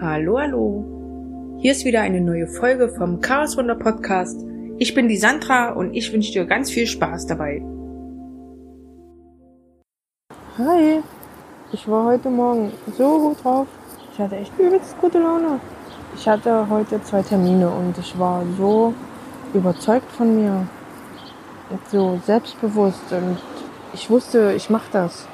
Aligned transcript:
Hallo, 0.00 0.38
hallo. 0.38 1.56
Hier 1.58 1.72
ist 1.72 1.84
wieder 1.84 2.02
eine 2.02 2.20
neue 2.20 2.46
Folge 2.46 2.88
vom 2.88 3.20
Chaos 3.20 3.56
Wunder 3.56 3.74
Podcast. 3.74 4.46
Ich 4.78 4.94
bin 4.94 5.08
die 5.08 5.16
Sandra 5.16 5.70
und 5.70 5.92
ich 5.92 6.12
wünsche 6.12 6.30
dir 6.30 6.44
ganz 6.44 6.70
viel 6.70 6.86
Spaß 6.86 7.26
dabei. 7.26 7.60
Hi, 10.56 11.02
ich 11.72 11.88
war 11.88 12.04
heute 12.04 12.30
Morgen 12.30 12.70
so 12.96 13.18
gut 13.18 13.42
drauf. 13.42 13.66
Ich 14.12 14.20
hatte 14.20 14.36
echt 14.36 14.56
übelst 14.56 14.96
gute 15.00 15.18
Laune. 15.18 15.58
Ich 16.14 16.28
hatte 16.28 16.70
heute 16.70 17.02
zwei 17.02 17.22
Termine 17.22 17.68
und 17.68 17.98
ich 17.98 18.16
war 18.16 18.44
so 18.56 18.94
überzeugt 19.52 20.12
von 20.12 20.36
mir. 20.36 20.68
So 21.90 22.20
selbstbewusst 22.24 23.12
und 23.12 23.36
ich 23.92 24.08
wusste, 24.08 24.52
ich 24.52 24.70
mache 24.70 24.92
das. 24.92 25.26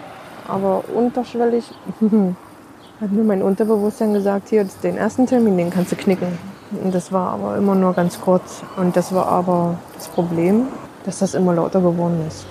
Aber 0.49 0.85
unterschwellig 0.89 1.71
hat 3.01 3.11
mir 3.11 3.25
mein 3.25 3.43
Unterbewusstsein 3.43 4.15
gesagt, 4.15 4.49
hier, 4.49 4.67
den 4.83 4.97
ersten 4.97 5.27
Termin, 5.27 5.57
den 5.57 5.71
kannst 5.71 5.93
du 5.93 5.96
knicken. 5.96 6.39
Und 6.82 6.95
das 6.95 7.13
war 7.13 7.31
aber 7.31 7.57
immer 7.57 7.75
nur 7.75 7.93
ganz 7.93 8.21
kurz. 8.21 8.63
Und 8.77 8.96
das 8.96 9.13
war 9.13 9.27
aber 9.27 9.79
das 9.95 10.09
Problem, 10.09 10.68
dass 11.04 11.18
das 11.18 11.35
immer 11.35 11.54
lauter 11.54 11.81
geworden 11.81 12.25
ist. 12.27 12.46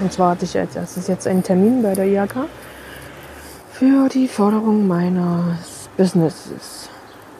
Und 0.00 0.12
zwar 0.12 0.30
hatte 0.30 0.44
ich 0.44 0.56
als 0.58 0.76
erstes 0.76 1.08
jetzt 1.08 1.26
einen 1.26 1.42
Termin 1.42 1.82
bei 1.82 1.94
der 1.94 2.06
IHK 2.06 2.46
für 3.72 4.08
die 4.08 4.28
Förderung 4.28 4.86
meines 4.86 5.88
Businesses. 5.96 6.88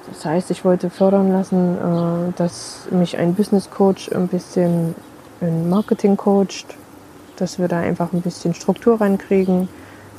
Das 0.09 0.25
heißt, 0.25 0.51
ich 0.51 0.65
wollte 0.65 0.91
fördern 0.91 1.33
lassen, 1.33 1.77
äh, 1.77 2.33
dass 2.37 2.89
mich 2.91 3.17
ein 3.17 3.35
Business 3.35 3.71
Coach 3.71 4.11
ein 4.13 4.29
bisschen 4.29 4.95
in 5.41 5.69
Marketing 5.69 6.17
coacht, 6.17 6.67
dass 7.37 7.59
wir 7.59 7.69
da 7.69 7.79
einfach 7.79 8.13
ein 8.13 8.21
bisschen 8.21 8.55
Struktur 8.55 9.01
reinkriegen, 9.01 9.69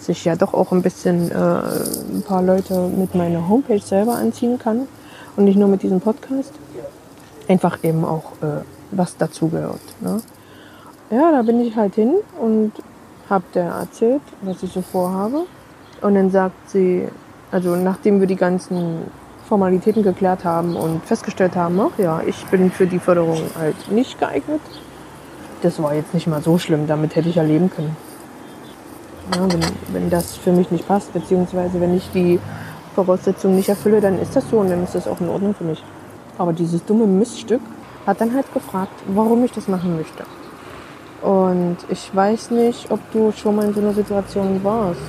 sich 0.02 0.26
ja 0.26 0.36
doch 0.36 0.54
auch 0.54 0.72
ein 0.72 0.82
bisschen 0.82 1.32
äh, 1.32 1.34
ein 1.34 2.24
paar 2.26 2.42
Leute 2.42 2.88
mit 2.88 3.16
meiner 3.16 3.48
Homepage 3.48 3.80
selber 3.80 4.16
anziehen 4.16 4.60
kann 4.60 4.88
und 5.36 5.46
nicht 5.46 5.58
nur 5.58 5.68
mit 5.68 5.84
diesem 5.84 6.02
Podcast. 6.02 6.54
Einfach 7.48 7.84
eben 7.84 8.06
auch 8.06 8.32
äh, 8.42 8.62
was 8.92 9.18
dazugehört. 9.18 9.82
Ne? 10.02 10.22
Ja, 11.10 11.32
da 11.32 11.42
bin 11.42 11.60
ich 11.62 11.76
halt 11.76 11.96
hin 11.96 12.16
und 12.40 12.72
habe 13.30 13.44
der 13.54 13.66
erzählt, 13.66 14.22
was 14.42 14.62
ich 14.64 14.72
so 14.72 14.82
vorhabe. 14.82 15.44
Und 16.02 16.16
dann 16.16 16.32
sagt 16.32 16.70
sie, 16.70 17.08
also 17.52 17.76
nachdem 17.76 18.20
wir 18.20 18.28
die 18.28 18.36
ganzen 18.36 19.04
Formalitäten 19.48 20.04
geklärt 20.04 20.46
haben 20.46 20.76
und 20.76 21.04
festgestellt 21.06 21.56
haben, 21.56 21.80
ach 21.80 21.98
ja, 22.00 22.22
ich 22.26 22.46
bin 22.48 22.72
für 22.72 22.88
die 22.88 23.00
Förderung 23.00 23.42
halt 23.58 23.92
nicht 23.92 24.20
geeignet. 24.20 24.62
Das 25.62 25.82
war 25.82 25.94
jetzt 25.94 26.14
nicht 26.14 26.28
mal 26.28 26.42
so 26.42 26.58
schlimm, 26.58 26.88
damit 26.88 27.16
hätte 27.16 27.30
ich 27.30 27.36
ja 27.36 27.44
leben 27.44 27.70
können. 27.70 27.96
Ja, 29.34 29.48
wenn, 29.48 29.62
wenn 29.94 30.10
das 30.10 30.36
für 30.36 30.52
mich 30.52 30.72
nicht 30.72 30.88
passt, 30.88 31.14
beziehungsweise 31.14 31.80
wenn 31.80 31.96
ich 31.96 32.10
die 32.12 32.40
Voraussetzungen 32.96 33.56
nicht 33.56 33.70
erfülle, 33.70 34.02
dann 34.02 34.20
ist 34.20 34.36
das 34.36 34.50
so 34.50 34.60
und 34.60 34.70
dann 34.70 34.84
ist 34.84 34.96
das 34.96 35.08
auch 35.08 35.22
in 35.22 35.30
Ordnung 35.30 35.54
für 35.54 35.64
mich. 35.64 35.84
Aber 36.38 36.54
dieses 36.54 36.84
dumme 36.86 37.06
Miststück 37.06 37.62
hat 38.06 38.20
dann 38.20 38.34
halt 38.34 38.52
gefragt, 38.54 38.94
warum 39.08 39.44
ich 39.46 39.52
das 39.52 39.68
machen 39.68 39.96
möchte. 39.96 40.24
Und 41.22 41.78
ich 41.90 42.14
weiß 42.14 42.52
nicht, 42.52 42.90
ob 42.90 43.00
du 43.12 43.32
schon 43.32 43.56
mal 43.56 43.66
in 43.66 43.74
so 43.74 43.80
einer 43.80 43.94
Situation 43.94 44.64
warst. 44.64 45.00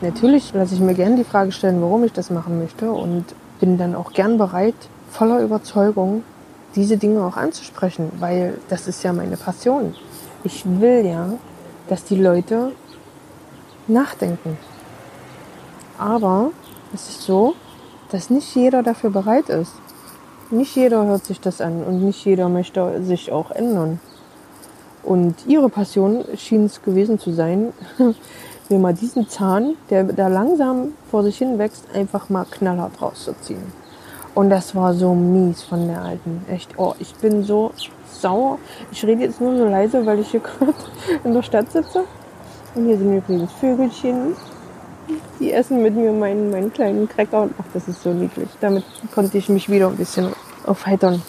Natürlich 0.00 0.52
lasse 0.54 0.74
ich 0.74 0.80
mir 0.80 0.94
gerne 0.94 1.16
die 1.16 1.24
Frage 1.24 1.50
stellen, 1.52 1.82
warum 1.82 2.04
ich 2.04 2.12
das 2.12 2.30
machen 2.30 2.58
möchte 2.58 2.92
und 2.92 3.24
bin 3.60 3.78
dann 3.78 3.94
auch 3.94 4.12
gern 4.12 4.38
bereit, 4.38 4.74
voller 5.10 5.40
Überzeugung, 5.40 6.22
diese 6.74 6.98
Dinge 6.98 7.24
auch 7.24 7.36
anzusprechen, 7.36 8.12
weil 8.20 8.58
das 8.68 8.86
ist 8.86 9.02
ja 9.02 9.12
meine 9.12 9.36
Passion. 9.36 9.94
Ich 10.44 10.64
will 10.66 11.04
ja, 11.06 11.30
dass 11.88 12.04
die 12.04 12.16
Leute 12.16 12.72
nachdenken. 13.86 14.58
Aber 15.98 16.50
es 16.94 17.08
ist 17.08 17.22
so, 17.22 17.54
dass 18.10 18.30
nicht 18.30 18.54
jeder 18.54 18.82
dafür 18.82 19.10
bereit 19.10 19.48
ist. 19.48 19.72
Nicht 20.50 20.76
jeder 20.76 21.04
hört 21.06 21.24
sich 21.24 21.40
das 21.40 21.60
an 21.60 21.82
und 21.82 22.04
nicht 22.04 22.24
jeder 22.24 22.48
möchte 22.48 23.02
sich 23.02 23.32
auch 23.32 23.50
ändern. 23.50 24.00
Und 25.02 25.46
ihre 25.46 25.68
Passion 25.68 26.24
schien 26.36 26.64
es 26.64 26.82
gewesen 26.82 27.18
zu 27.18 27.32
sein, 27.32 27.72
mir 28.68 28.78
mal 28.78 28.94
diesen 28.94 29.28
Zahn, 29.28 29.74
der 29.90 30.04
da 30.04 30.28
langsam 30.28 30.92
vor 31.10 31.22
sich 31.22 31.38
hin 31.38 31.58
wächst, 31.58 31.84
einfach 31.94 32.28
mal 32.28 32.44
knallhart 32.44 33.00
rauszuziehen. 33.00 33.85
Und 34.36 34.50
das 34.50 34.74
war 34.74 34.92
so 34.92 35.14
mies 35.14 35.62
von 35.62 35.88
der 35.88 36.02
Alten. 36.02 36.44
Echt, 36.50 36.74
oh, 36.76 36.92
ich 36.98 37.14
bin 37.14 37.42
so 37.42 37.72
sauer. 38.20 38.58
Ich 38.92 39.02
rede 39.02 39.22
jetzt 39.22 39.40
nur 39.40 39.56
so 39.56 39.64
leise, 39.64 40.04
weil 40.04 40.18
ich 40.18 40.28
hier 40.28 40.40
gerade 40.58 40.74
in 41.24 41.32
der 41.32 41.40
Stadt 41.40 41.72
sitze. 41.72 42.04
Und 42.74 42.84
hier 42.84 42.98
sind 42.98 43.16
übrigens 43.16 43.50
Vögelchen. 43.52 44.36
Die 45.40 45.52
essen 45.54 45.82
mit 45.82 45.96
mir 45.96 46.12
meinen, 46.12 46.50
meinen 46.50 46.70
kleinen 46.70 47.08
Cracker. 47.08 47.44
Und 47.44 47.54
ach, 47.58 47.64
das 47.72 47.88
ist 47.88 48.02
so 48.02 48.10
niedlich. 48.10 48.50
Damit 48.60 48.84
konnte 49.14 49.38
ich 49.38 49.48
mich 49.48 49.70
wieder 49.70 49.86
ein 49.86 49.96
bisschen 49.96 50.34
aufheitern. 50.66 51.22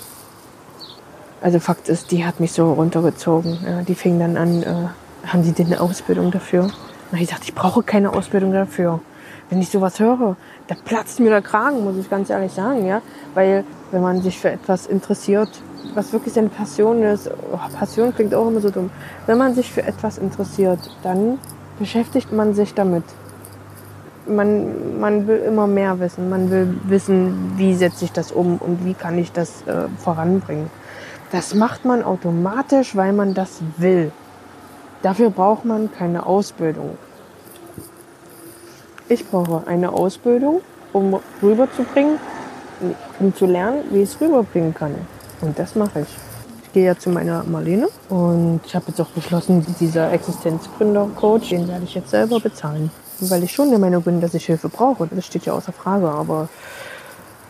Also 1.40 1.62
Fakt 1.62 1.88
ist, 1.88 2.12
die 2.12 2.26
hat 2.26 2.42
mich 2.42 2.52
so 2.52 2.74
runtergezogen. 2.74 3.58
Ja, 3.66 3.84
die 3.84 3.96
fing 3.96 4.20
dann 4.20 4.36
an, 4.36 4.64
äh, 4.64 5.28
haben 5.28 5.44
die 5.44 5.54
denn 5.54 5.68
eine 5.68 5.80
Ausbildung 5.80 6.30
dafür? 6.32 6.72
Na, 7.14 7.20
ich 7.20 7.30
dachte, 7.30 7.46
ich 7.46 7.56
brauche 7.56 7.84
keine 7.84 8.12
Ausbildung 8.12 8.52
dafür. 8.52 9.00
Wenn 9.50 9.62
ich 9.62 9.70
sowas 9.70 10.00
höre, 10.00 10.36
da 10.68 10.76
platzt 10.84 11.20
mir 11.20 11.30
der 11.30 11.42
Kragen, 11.42 11.84
muss 11.84 11.96
ich 11.98 12.10
ganz 12.10 12.30
ehrlich 12.30 12.52
sagen, 12.52 12.86
ja. 12.86 13.02
Weil, 13.34 13.64
wenn 13.92 14.02
man 14.02 14.22
sich 14.22 14.38
für 14.38 14.52
etwas 14.52 14.88
interessiert, 14.88 15.50
was 15.94 16.12
wirklich 16.12 16.34
seine 16.34 16.50
Passion 16.50 17.02
ist, 17.02 17.30
oh, 17.52 17.58
Passion 17.78 18.14
klingt 18.14 18.36
auch 18.36 18.48
immer 18.48 18.60
so 18.60 18.70
dumm. 18.70 18.90
Wenn 19.26 19.38
man 19.38 19.56
sich 19.56 19.72
für 19.72 19.84
etwas 19.84 20.18
interessiert, 20.18 20.80
dann 21.02 21.40
beschäftigt 21.80 22.34
man 22.34 22.54
sich 22.54 22.74
damit. 22.74 23.04
Man, 24.28 25.00
man 25.00 25.28
will 25.28 25.38
immer 25.38 25.68
mehr 25.68 26.00
wissen. 26.00 26.30
Man 26.30 26.52
will 26.52 26.78
wissen, 26.84 27.54
wie 27.56 27.74
setze 27.74 28.04
ich 28.04 28.12
das 28.12 28.34
um 28.34 28.58
und 28.58 28.84
wie 28.84 28.94
kann 28.94 29.18
ich 29.18 29.32
das 29.32 29.66
äh, 29.66 29.88
voranbringen. 29.98 30.70
Das 31.32 31.54
macht 31.54 31.86
man 31.86 32.04
automatisch, 32.04 32.96
weil 32.96 33.14
man 33.14 33.34
das 33.34 33.62
will. 33.78 34.12
Dafür 35.02 35.30
braucht 35.30 35.64
man 35.64 35.92
keine 35.92 36.26
Ausbildung. 36.26 36.98
Ich 39.10 39.26
brauche 39.26 39.66
eine 39.68 39.94
Ausbildung, 39.94 40.62
um 40.92 41.20
rüberzubringen, 41.42 42.20
um 43.20 43.34
zu 43.34 43.46
lernen, 43.46 43.84
wie 43.92 44.02
ich 44.02 44.10
es 44.10 44.20
rüberbringen 44.20 44.74
kann. 44.74 44.96
Und 45.42 45.58
das 45.58 45.76
mache 45.76 46.02
ich. 46.02 46.08
Ich 46.64 46.74
gehe 46.74 46.86
ja 46.86 46.98
zu 46.98 47.10
meiner 47.10 47.44
Marlene 47.44 47.88
und 48.10 48.60
ich 48.66 48.76
habe 48.76 48.86
jetzt 48.90 49.00
auch 49.00 49.10
beschlossen, 49.10 49.66
dieser 49.80 50.12
Existenzgründer-Coach, 50.12 51.50
den 51.50 51.68
werde 51.70 51.86
ich 51.86 51.96
jetzt 51.96 52.10
selber 52.10 52.40
bezahlen. 52.42 52.92
Weil 53.20 53.44
ich 53.44 53.52
schon 53.54 53.70
der 53.70 53.80
Meinung 53.80 54.04
bin, 54.04 54.20
dass 54.20 54.34
ich 54.34 54.46
Hilfe 54.46 54.68
brauche. 54.68 55.08
Das 55.10 55.26
steht 55.26 55.46
ja 55.46 55.54
außer 55.54 55.72
Frage. 55.72 56.10
Aber 56.10 56.50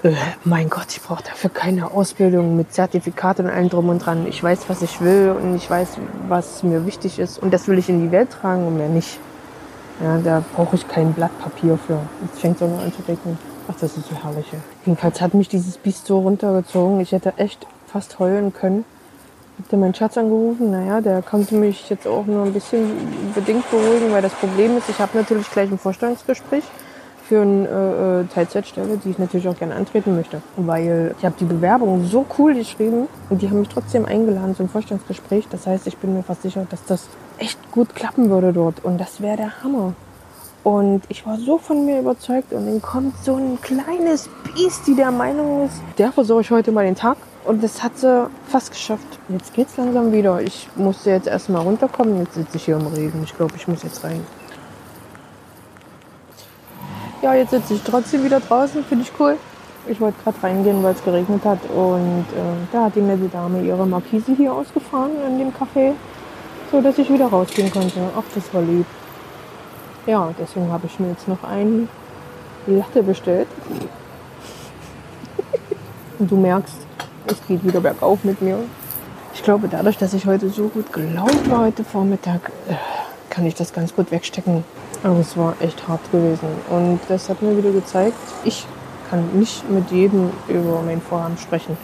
äh, 0.03 0.13
mein 0.43 0.69
Gott, 0.69 0.85
ich 0.91 1.01
brauche 1.01 1.23
dafür 1.23 1.49
keine 1.49 1.91
Ausbildung 1.91 2.55
mit 2.55 2.71
Zertifikat 2.71 3.39
und 3.39 3.49
allem 3.49 3.67
drum 3.67 3.89
und 3.89 3.99
dran. 3.99 4.27
Ich 4.27 4.41
weiß, 4.41 4.69
was 4.69 4.81
ich 4.83 5.01
will 5.01 5.35
und 5.41 5.55
ich 5.55 5.69
weiß, 5.69 5.97
was 6.29 6.63
mir 6.63 6.85
wichtig 6.85 7.19
ist. 7.19 7.39
Und 7.39 7.53
das 7.53 7.67
will 7.67 7.79
ich 7.79 7.89
in 7.89 8.01
die 8.01 8.11
Welt 8.11 8.29
tragen 8.29 8.67
und 8.67 8.77
mehr 8.77 8.87
nicht. 8.87 9.19
Ja, 10.03 10.17
da 10.19 10.43
brauche 10.55 10.75
ich 10.75 10.87
kein 10.87 11.13
Blatt 11.13 11.31
Papier 11.39 11.77
für. 11.77 11.99
Jetzt 12.21 12.39
fängt 12.39 12.57
es 12.57 12.61
auch 12.61 12.69
noch 12.69 12.83
an 12.83 12.93
zu 12.93 13.01
regnen. 13.07 13.37
Ach, 13.67 13.75
das 13.79 13.97
ist 13.97 14.07
so 14.07 14.15
herrlich. 14.15 14.45
Jedenfalls 14.85 15.19
hat 15.21 15.33
mich 15.33 15.49
dieses 15.49 15.77
Biest 15.77 16.05
so 16.05 16.19
runtergezogen. 16.19 16.99
Ich 16.99 17.11
hätte 17.11 17.33
echt 17.37 17.65
fast 17.87 18.19
heulen 18.19 18.53
können. 18.53 18.85
Hab 19.57 19.69
dann 19.69 19.79
meinen 19.79 19.95
Schatz 19.95 20.17
angerufen. 20.17 20.71
Naja, 20.71 21.01
der 21.01 21.21
konnte 21.23 21.55
mich 21.55 21.89
jetzt 21.89 22.07
auch 22.07 22.25
nur 22.27 22.45
ein 22.45 22.53
bisschen 22.53 22.91
bedingt 23.33 23.69
beruhigen, 23.71 24.11
weil 24.11 24.21
das 24.21 24.33
Problem 24.33 24.77
ist, 24.77 24.87
ich 24.87 24.99
habe 24.99 25.17
natürlich 25.17 25.49
gleich 25.49 25.71
ein 25.71 25.79
Vorstellungsgespräch 25.79 26.63
für 27.27 27.41
eine 27.41 27.67
äh, 27.67 28.21
äh, 28.21 28.25
Teilzeitstelle, 28.33 28.99
die 29.03 29.09
ich 29.09 29.17
natürlich 29.17 29.49
auch 29.49 29.57
gerne 29.57 29.75
antreten 29.75 30.15
möchte. 30.15 30.41
Weil 30.55 31.15
ich 31.17 31.25
habe 31.25 31.35
die 31.39 31.45
Bewerbung 31.45 32.05
so 32.05 32.25
cool 32.37 32.53
geschrieben 32.53 33.07
und 33.29 33.41
die 33.41 33.49
haben 33.49 33.59
mich 33.59 33.69
trotzdem 33.69 34.05
eingeladen 34.05 34.55
zum 34.55 34.69
Vorstellungsgespräch. 34.69 35.47
Das 35.49 35.65
heißt, 35.67 35.87
ich 35.87 35.97
bin 35.97 36.13
mir 36.13 36.23
fast 36.23 36.43
sicher, 36.43 36.65
dass 36.69 36.85
das 36.85 37.09
echt 37.37 37.71
gut 37.71 37.95
klappen 37.95 38.29
würde 38.29 38.53
dort. 38.53 38.83
Und 38.83 38.99
das 38.99 39.21
wäre 39.21 39.37
der 39.37 39.63
Hammer. 39.63 39.93
Und 40.63 41.03
ich 41.07 41.25
war 41.25 41.37
so 41.37 41.57
von 41.57 41.85
mir 41.85 41.99
überzeugt 41.99 42.51
und 42.51 42.65
dann 42.65 42.81
kommt 42.81 43.15
so 43.23 43.35
ein 43.35 43.57
kleines 43.61 44.29
Biest, 44.43 44.85
die 44.85 44.95
der 44.95 45.11
Meinung 45.11 45.65
ist, 45.65 45.75
der 45.97 46.11
versuche 46.11 46.41
ich 46.41 46.51
heute 46.51 46.71
mal 46.73 46.83
den 46.83 46.95
Tag. 46.95 47.17
Und 47.45 47.63
das 47.63 47.81
hat 47.81 47.97
sie 47.97 48.27
fast 48.49 48.71
geschafft. 48.71 49.07
Jetzt 49.29 49.53
geht's 49.53 49.77
langsam 49.77 50.11
wieder. 50.11 50.41
Ich 50.41 50.67
musste 50.75 51.11
jetzt 51.11 51.27
erstmal 51.27 51.61
runterkommen. 51.61 52.19
Jetzt 52.19 52.33
sitze 52.33 52.57
ich 52.57 52.65
hier 52.65 52.75
im 52.75 52.87
Regen. 52.87 53.21
Ich 53.23 53.33
glaube, 53.33 53.53
ich 53.55 53.65
muss 53.69 53.83
jetzt 53.83 54.03
rein. 54.03 54.21
Ja, 57.21 57.33
jetzt 57.33 57.51
sitze 57.51 57.75
ich 57.75 57.83
trotzdem 57.83 58.25
wieder 58.25 58.41
draußen, 58.41 58.83
finde 58.83 59.05
ich 59.05 59.11
cool. 59.19 59.37
Ich 59.87 60.01
wollte 60.01 60.21
gerade 60.21 60.43
reingehen, 60.43 60.83
weil 60.83 60.93
es 60.93 61.03
geregnet 61.03 61.45
hat. 61.45 61.59
Und 61.73 62.25
äh, 62.35 62.67
da 62.73 62.83
hat 62.83 62.95
die 62.95 63.01
nette 63.01 63.29
Dame 63.29 63.61
ihre 63.61 63.87
Markise 63.87 64.33
hier 64.35 64.53
ausgefahren 64.53 65.11
in 65.25 65.39
dem 65.39 65.49
Café, 65.49 65.93
so 66.71 66.81
dass 66.81 66.97
ich 66.97 67.11
wieder 67.11 67.27
rausgehen 67.27 67.71
konnte. 67.71 67.99
Ach, 68.15 68.23
das 68.35 68.53
war 68.53 68.61
lieb. 68.61 68.85
Ja, 70.05 70.33
deswegen 70.39 70.71
habe 70.71 70.87
ich 70.87 70.99
mir 70.99 71.09
jetzt 71.09 71.27
noch 71.27 71.43
einen 71.43 71.89
Latte 72.65 73.03
bestellt. 73.03 73.47
Und 76.19 76.31
du 76.31 76.37
merkst, 76.37 76.75
es 77.27 77.47
geht 77.47 77.63
wieder 77.63 77.81
bergauf 77.81 78.23
mit 78.23 78.41
mir. 78.41 78.59
Ich 79.33 79.43
glaube, 79.43 79.67
dadurch, 79.67 79.97
dass 79.97 80.13
ich 80.13 80.25
heute 80.25 80.49
so 80.49 80.67
gut 80.67 80.91
gelaunt 80.91 81.49
war 81.49 81.59
heute 81.59 81.83
Vormittag, 81.83 82.51
äh, 82.69 82.73
kann 83.29 83.45
ich 83.45 83.55
das 83.55 83.73
ganz 83.73 83.95
gut 83.95 84.11
wegstecken. 84.11 84.63
Aber 85.03 85.19
es 85.19 85.37
war 85.37 85.55
echt 85.59 85.87
hart 85.87 86.11
gewesen. 86.11 86.47
Und 86.69 86.99
das 87.07 87.29
hat 87.29 87.41
mir 87.41 87.55
wieder 87.55 87.71
gezeigt, 87.71 88.17
ich 88.43 88.65
kann 89.09 89.23
nicht 89.37 89.69
mit 89.69 89.91
jedem 89.91 90.31
über 90.47 90.81
mein 90.81 91.01
Vorhaben 91.01 91.37
sprechen. 91.37 91.77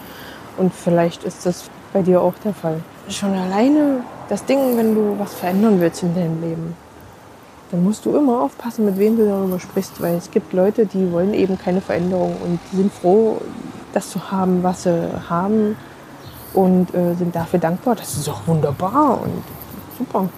Und 0.58 0.74
vielleicht 0.74 1.24
ist 1.24 1.46
das 1.46 1.70
bei 1.94 2.02
dir 2.02 2.22
auch 2.22 2.34
der 2.44 2.54
Fall. 2.54 2.82
Schon 3.10 3.34
alleine 3.34 4.02
das 4.30 4.46
Ding, 4.46 4.78
wenn 4.78 4.96
du 4.96 5.16
was 5.20 5.34
verändern 5.34 5.80
willst 5.80 6.04
in 6.04 6.16
deinem 6.16 6.42
Leben, 6.42 6.76
dann 7.72 7.84
musst 7.84 8.06
du 8.06 8.16
immer 8.16 8.44
aufpassen, 8.44 8.86
mit 8.86 9.00
wem 9.00 9.18
du 9.18 9.26
darüber 9.26 9.60
sprichst, 9.60 10.00
weil 10.02 10.16
es 10.16 10.30
gibt 10.30 10.54
Leute, 10.54 10.86
die 10.86 11.12
wollen 11.12 11.34
eben 11.34 11.58
keine 11.58 11.82
Veränderung 11.82 12.36
und 12.44 12.60
die 12.72 12.78
sind 12.78 12.94
froh, 12.94 13.42
das 13.94 14.12
zu 14.12 14.32
haben, 14.32 14.62
was 14.64 14.84
sie 14.84 15.10
haben 15.30 15.76
und 16.54 16.94
äh, 16.94 17.16
sind 17.16 17.36
dafür 17.36 17.60
dankbar. 17.60 17.96
Das 17.96 18.16
ist 18.16 18.30
auch 18.30 18.46
wunderbar 18.46 19.20
und 19.22 19.44
super. 19.98 20.30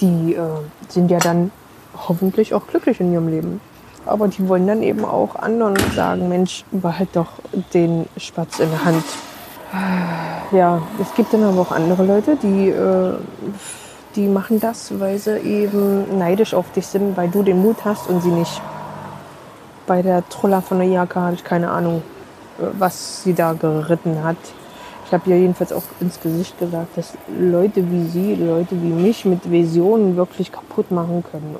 Die 0.00 0.34
äh, 0.34 0.40
sind 0.88 1.10
ja 1.10 1.18
dann 1.18 1.50
hoffentlich 2.08 2.54
auch 2.54 2.66
glücklich 2.66 3.00
in 3.00 3.12
ihrem 3.12 3.28
Leben. 3.28 3.60
Aber 4.06 4.28
die 4.28 4.48
wollen 4.48 4.66
dann 4.66 4.82
eben 4.82 5.04
auch 5.04 5.34
anderen 5.36 5.76
sagen, 5.94 6.28
Mensch, 6.28 6.64
behalt 6.70 7.10
doch 7.14 7.32
den 7.74 8.06
Spatz 8.16 8.58
in 8.58 8.70
der 8.70 8.84
Hand. 8.84 9.04
Ja, 10.50 10.80
es 11.00 11.14
gibt 11.14 11.34
dann 11.34 11.44
aber 11.44 11.60
auch 11.60 11.72
andere 11.72 12.04
Leute, 12.04 12.36
die, 12.36 12.70
äh, 12.70 13.14
die 14.16 14.26
machen 14.26 14.60
das, 14.60 14.98
weil 14.98 15.18
sie 15.18 15.38
eben 15.38 16.18
neidisch 16.18 16.54
auf 16.54 16.72
dich 16.72 16.86
sind, 16.86 17.16
weil 17.16 17.28
du 17.28 17.42
den 17.42 17.60
Mut 17.60 17.84
hast 17.84 18.08
und 18.08 18.22
sie 18.22 18.30
nicht. 18.30 18.62
Bei 19.86 20.00
der 20.00 20.26
Troller 20.28 20.62
von 20.62 20.78
der 20.78 20.88
IHK 20.88 21.16
habe 21.16 21.34
ich 21.34 21.44
keine 21.44 21.70
Ahnung, 21.70 22.02
was 22.58 23.22
sie 23.22 23.34
da 23.34 23.52
geritten 23.52 24.22
hat. 24.24 24.36
Ich 25.06 25.12
habe 25.12 25.30
ihr 25.30 25.38
jedenfalls 25.38 25.72
auch 25.72 25.84
ins 26.00 26.20
Gesicht 26.20 26.58
gesagt, 26.58 26.96
dass 26.96 27.14
Leute 27.38 27.90
wie 27.90 28.08
sie, 28.08 28.34
Leute 28.34 28.80
wie 28.82 28.92
mich 28.92 29.24
mit 29.24 29.50
Visionen 29.50 30.16
wirklich 30.16 30.52
kaputt 30.52 30.90
machen 30.90 31.24
können. 31.30 31.56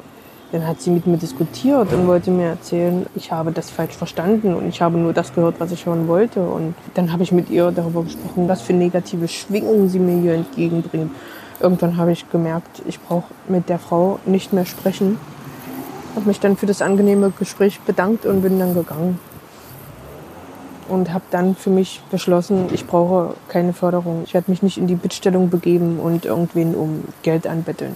Dann 0.50 0.66
hat 0.66 0.80
sie 0.80 0.90
mit 0.90 1.06
mir 1.06 1.18
diskutiert 1.18 1.92
und 1.92 2.06
wollte 2.06 2.30
mir 2.30 2.46
erzählen, 2.46 3.04
ich 3.14 3.30
habe 3.30 3.52
das 3.52 3.68
falsch 3.68 3.94
verstanden 3.94 4.54
und 4.54 4.66
ich 4.66 4.80
habe 4.80 4.96
nur 4.96 5.12
das 5.12 5.34
gehört, 5.34 5.60
was 5.60 5.72
ich 5.72 5.84
hören 5.84 6.08
wollte. 6.08 6.40
Und 6.40 6.74
dann 6.94 7.12
habe 7.12 7.22
ich 7.22 7.32
mit 7.32 7.50
ihr 7.50 7.70
darüber 7.70 8.02
gesprochen, 8.02 8.48
was 8.48 8.62
für 8.62 8.72
negative 8.72 9.28
Schwingungen 9.28 9.90
sie 9.90 9.98
mir 9.98 10.22
hier 10.22 10.34
entgegenbringt. 10.34 11.10
Irgendwann 11.60 11.98
habe 11.98 12.12
ich 12.12 12.30
gemerkt, 12.30 12.82
ich 12.86 12.98
brauche 12.98 13.26
mit 13.46 13.68
der 13.68 13.78
Frau 13.78 14.20
nicht 14.24 14.54
mehr 14.54 14.64
sprechen. 14.64 15.18
Habe 16.14 16.26
mich 16.26 16.40
dann 16.40 16.56
für 16.56 16.66
das 16.66 16.80
angenehme 16.80 17.30
Gespräch 17.38 17.80
bedankt 17.80 18.24
und 18.24 18.40
bin 18.40 18.58
dann 18.58 18.72
gegangen. 18.72 19.18
Und 20.88 21.12
habe 21.12 21.24
dann 21.30 21.56
für 21.56 21.68
mich 21.68 22.00
beschlossen, 22.10 22.68
ich 22.72 22.86
brauche 22.86 23.34
keine 23.48 23.74
Förderung. 23.74 24.22
Ich 24.24 24.32
werde 24.32 24.50
mich 24.50 24.62
nicht 24.62 24.78
in 24.78 24.86
die 24.86 24.94
Bittstellung 24.94 25.50
begeben 25.50 25.98
und 26.00 26.24
irgendwen 26.24 26.74
um 26.74 27.04
Geld 27.22 27.46
anbetteln. 27.46 27.94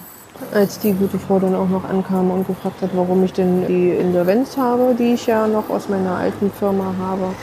Als 0.51 0.79
die 0.79 0.93
gute 0.93 1.19
Frau 1.19 1.39
dann 1.39 1.55
auch 1.55 1.69
noch 1.69 1.83
ankam 1.83 2.31
und 2.31 2.47
gefragt 2.47 2.81
hat, 2.81 2.89
warum 2.93 3.23
ich 3.23 3.33
denn 3.33 3.67
die 3.67 3.89
Insolvenz 3.89 4.57
habe, 4.57 4.95
die 4.97 5.13
ich 5.13 5.27
ja 5.27 5.47
noch 5.47 5.69
aus 5.69 5.89
meiner 5.89 6.17
alten 6.17 6.51
Firma 6.51 6.93
habe, 6.99 7.33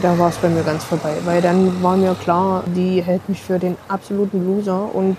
da 0.00 0.18
war 0.18 0.30
es 0.30 0.36
bei 0.36 0.48
mir 0.48 0.62
ganz 0.62 0.84
vorbei. 0.84 1.14
Weil 1.24 1.42
dann 1.42 1.82
war 1.82 1.96
mir 1.96 2.14
klar, 2.14 2.64
die 2.74 3.02
hält 3.02 3.28
mich 3.28 3.42
für 3.42 3.58
den 3.58 3.76
absoluten 3.88 4.46
Loser 4.46 4.94
und 4.94 5.16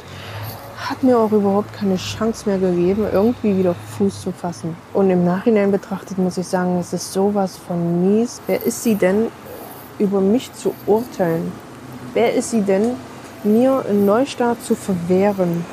hat 0.78 1.02
mir 1.04 1.18
auch 1.18 1.32
überhaupt 1.32 1.72
keine 1.74 1.96
Chance 1.96 2.50
mehr 2.50 2.58
gegeben, 2.58 3.06
irgendwie 3.12 3.58
wieder 3.58 3.76
Fuß 3.98 4.22
zu 4.22 4.32
fassen. 4.32 4.76
Und 4.94 5.10
im 5.10 5.24
Nachhinein 5.24 5.72
betrachtet 5.72 6.18
muss 6.18 6.38
ich 6.38 6.48
sagen, 6.48 6.78
es 6.80 6.94
ist 6.94 7.14
sowas 7.14 7.58
von 7.58 8.02
mies. 8.02 8.42
Wer 8.48 8.66
ist 8.66 8.84
sie 8.84 8.96
denn, 8.96 9.28
über 10.00 10.20
mich 10.20 10.52
zu 10.54 10.74
urteilen? 10.88 11.52
Wer 12.14 12.34
ist 12.34 12.52
sie 12.52 12.62
denn, 12.62 12.92
mir 13.44 13.86
einen 13.88 14.06
Neustart 14.06 14.62
zu 14.64 14.76
verwehren? 14.76 15.64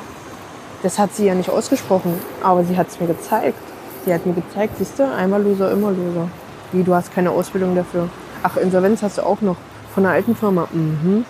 Das 0.83 0.97
hat 0.97 1.13
sie 1.13 1.25
ja 1.25 1.35
nicht 1.35 1.49
ausgesprochen, 1.49 2.19
aber 2.41 2.63
sie 2.63 2.75
hat 2.75 2.87
es 2.87 2.99
mir 2.99 3.07
gezeigt. 3.07 3.59
Sie 4.03 4.13
hat 4.13 4.25
mir 4.25 4.33
gezeigt, 4.33 4.75
siehst 4.79 4.97
du, 4.97 5.03
einmal 5.13 5.43
Loser, 5.43 5.71
immer 5.71 5.91
Loser. 5.91 6.27
Wie, 6.71 6.83
du 6.83 6.95
hast 6.95 7.13
keine 7.13 7.29
Ausbildung 7.29 7.75
dafür. 7.75 8.09
Ach, 8.41 8.57
Insolvenz 8.57 9.03
hast 9.03 9.19
du 9.19 9.25
auch 9.25 9.41
noch. 9.41 9.57
Von 9.93 10.03
der 10.03 10.13
alten 10.13 10.35
Firma. 10.35 10.67
Mhm. 10.71 11.25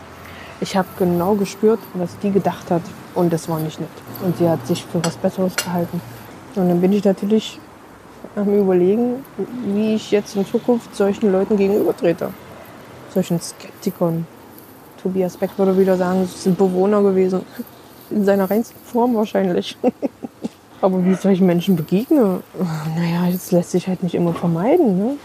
Ich 0.61 0.77
habe 0.77 0.87
genau 0.97 1.33
gespürt, 1.33 1.79
was 1.95 2.17
die 2.19 2.31
gedacht 2.31 2.71
hat. 2.71 2.83
Und 3.13 3.33
das 3.33 3.49
war 3.49 3.59
nicht 3.59 3.79
nett. 3.79 3.89
Und 4.23 4.37
sie 4.37 4.47
hat 4.47 4.65
sich 4.65 4.85
für 4.85 5.03
was 5.03 5.17
Besseres 5.17 5.55
gehalten. 5.55 5.99
Und 6.55 6.69
dann 6.69 6.79
bin 6.79 6.93
ich 6.93 7.03
natürlich 7.03 7.59
am 8.35 8.53
Überlegen, 8.55 9.25
wie 9.65 9.95
ich 9.95 10.11
jetzt 10.11 10.35
in 10.37 10.45
Zukunft 10.45 10.95
solchen 10.95 11.31
Leuten 11.31 11.57
gegenübertrete. 11.57 12.29
Solchen 13.13 13.41
Skeptikern. 13.41 14.25
Tobias 15.01 15.35
Beck 15.35 15.49
würde 15.57 15.77
wieder 15.77 15.97
sagen, 15.97 16.21
es 16.21 16.43
sind 16.43 16.57
Bewohner 16.57 17.01
gewesen 17.01 17.41
in 18.11 18.25
seiner 18.25 18.49
reinsten 18.49 18.79
Form 18.85 19.15
wahrscheinlich. 19.15 19.77
Aber 20.81 21.05
wie 21.05 21.11
ich 21.11 21.19
solchen 21.19 21.45
Menschen 21.45 21.75
begegne, 21.75 22.41
naja, 22.95 23.31
das 23.31 23.51
lässt 23.51 23.71
sich 23.71 23.87
halt 23.87 24.01
nicht 24.01 24.15
immer 24.15 24.33
vermeiden. 24.33 24.97
Ne? 24.97 25.17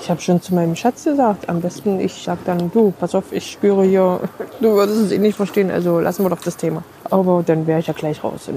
Ich 0.00 0.10
habe 0.10 0.20
schon 0.20 0.40
zu 0.40 0.54
meinem 0.54 0.74
Schatz 0.74 1.04
gesagt, 1.04 1.48
am 1.48 1.60
besten 1.60 2.00
ich 2.00 2.14
sag 2.14 2.44
dann, 2.44 2.70
du, 2.72 2.92
pass 2.98 3.14
auf, 3.14 3.30
ich 3.30 3.50
spüre 3.50 3.84
hier, 3.84 4.20
du 4.60 4.70
würdest 4.70 5.00
es 5.00 5.12
eh 5.12 5.18
nicht 5.18 5.36
verstehen, 5.36 5.70
also 5.70 6.00
lassen 6.00 6.24
wir 6.24 6.30
doch 6.30 6.40
das 6.40 6.56
Thema. 6.56 6.82
Aber 7.10 7.42
dann 7.44 7.66
wäre 7.66 7.80
ich 7.80 7.88
ja 7.88 7.92
gleich 7.92 8.24
raus. 8.24 8.48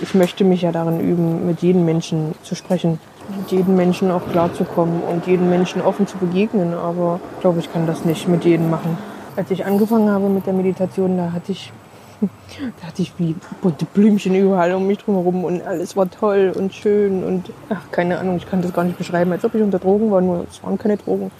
Ich 0.00 0.14
möchte 0.14 0.44
mich 0.44 0.62
ja 0.62 0.72
darin 0.72 1.00
üben, 1.00 1.46
mit 1.46 1.60
jedem 1.60 1.84
Menschen 1.84 2.34
zu 2.42 2.54
sprechen, 2.54 2.98
mit 3.36 3.50
jedem 3.50 3.76
Menschen 3.76 4.10
auch 4.10 4.22
klarzukommen 4.30 5.02
und 5.02 5.26
jedem 5.26 5.50
Menschen 5.50 5.82
offen 5.82 6.06
zu 6.06 6.16
begegnen. 6.16 6.74
Aber 6.74 7.20
ich 7.34 7.40
glaube, 7.40 7.60
ich 7.60 7.72
kann 7.72 7.86
das 7.86 8.04
nicht 8.04 8.26
mit 8.26 8.44
jedem 8.44 8.70
machen. 8.70 8.96
Als 9.36 9.50
ich 9.50 9.66
angefangen 9.66 10.10
habe 10.10 10.28
mit 10.28 10.46
der 10.46 10.54
Meditation, 10.54 11.16
da 11.16 11.32
hatte 11.32 11.52
ich 11.52 11.72
da 12.20 12.86
hatte 12.86 13.02
ich 13.02 13.12
wie 13.18 13.34
bunte 13.60 13.84
Blümchen 13.84 14.34
überall 14.34 14.74
um 14.74 14.86
mich 14.86 14.98
drumherum 14.98 15.44
und 15.44 15.62
alles 15.62 15.96
war 15.96 16.10
toll 16.10 16.52
und 16.56 16.74
schön 16.74 17.22
und 17.24 17.50
ach, 17.68 17.90
keine 17.90 18.18
Ahnung, 18.18 18.36
ich 18.36 18.48
kann 18.48 18.62
das 18.62 18.72
gar 18.72 18.84
nicht 18.84 18.98
beschreiben, 18.98 19.32
als 19.32 19.44
ob 19.44 19.54
ich 19.54 19.62
unter 19.62 19.78
Drogen 19.78 20.10
war, 20.10 20.20
nur 20.20 20.46
es 20.50 20.62
waren 20.62 20.78
keine 20.78 20.96
Drogen. 20.96 21.30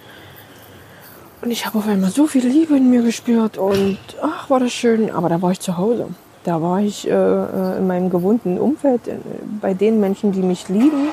Und 1.41 1.51
ich 1.51 1.65
habe 1.65 1.77
auf 1.77 1.87
einmal 1.87 2.09
so 2.09 2.27
viel 2.27 2.45
Liebe 2.45 2.75
in 2.75 2.89
mir 2.89 3.01
gespürt 3.01 3.57
und 3.57 3.97
ach, 4.21 4.49
war 4.49 4.59
das 4.59 4.73
schön, 4.73 5.09
aber 5.09 5.29
da 5.29 5.41
war 5.41 5.51
ich 5.51 5.59
zu 5.59 5.77
Hause. 5.77 6.07
Da 6.43 6.61
war 6.61 6.81
ich 6.81 7.07
äh, 7.07 7.11
äh 7.11 7.77
in 7.77 7.87
meinem 7.87 8.09
gewohnten 8.09 8.57
Umfeld, 8.57 9.07
äh, 9.07 9.15
bei 9.61 9.73
den 9.73 9.99
Menschen, 9.99 10.31
die 10.31 10.41
mich 10.41 10.67
lieben 10.67 11.09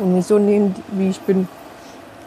und 0.00 0.14
mich 0.14 0.26
so 0.26 0.38
nehmen, 0.38 0.74
wie 0.92 1.08
ich 1.08 1.20
bin. 1.20 1.48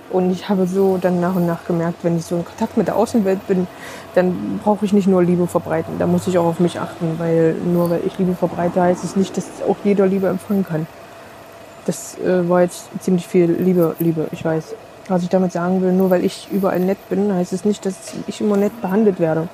Und 0.09 0.31
ich 0.31 0.47
habe 0.47 0.67
so 0.67 0.97
dann 0.97 1.19
nach 1.19 1.35
und 1.35 1.45
nach 1.45 1.65
gemerkt, 1.65 2.03
wenn 2.03 2.17
ich 2.17 2.25
so 2.25 2.37
in 2.37 2.45
Kontakt 2.45 2.77
mit 2.77 2.87
der 2.87 2.95
Außenwelt 2.95 3.45
bin, 3.47 3.67
dann 4.15 4.59
brauche 4.63 4.85
ich 4.85 4.93
nicht 4.93 5.07
nur 5.07 5.21
Liebe 5.21 5.47
verbreiten. 5.47 5.99
Da 5.99 6.07
muss 6.07 6.27
ich 6.27 6.37
auch 6.37 6.45
auf 6.45 6.59
mich 6.59 6.79
achten, 6.79 7.15
weil 7.17 7.55
nur 7.65 7.89
weil 7.89 8.01
ich 8.05 8.17
Liebe 8.17 8.33
verbreite, 8.33 8.81
heißt 8.81 9.03
es 9.03 9.15
nicht, 9.15 9.35
dass 9.35 9.45
auch 9.67 9.75
jeder 9.83 10.07
Liebe 10.07 10.27
empfangen 10.27 10.65
kann. 10.65 10.87
Das 11.85 12.17
äh, 12.19 12.47
war 12.47 12.61
jetzt 12.61 12.89
ziemlich 13.01 13.27
viel 13.27 13.51
Liebe, 13.51 13.95
Liebe, 13.99 14.27
ich 14.31 14.43
weiß. 14.43 14.75
Was 15.09 15.23
ich 15.23 15.29
damit 15.29 15.51
sagen 15.51 15.81
will, 15.81 15.93
nur 15.93 16.09
weil 16.09 16.23
ich 16.23 16.49
überall 16.51 16.79
nett 16.79 16.97
bin, 17.09 17.33
heißt 17.33 17.53
es 17.53 17.63
nicht, 17.63 17.85
dass 17.85 17.95
ich 18.27 18.41
immer 18.41 18.57
nett 18.57 18.81
behandelt 18.81 19.19
werde. 19.19 19.47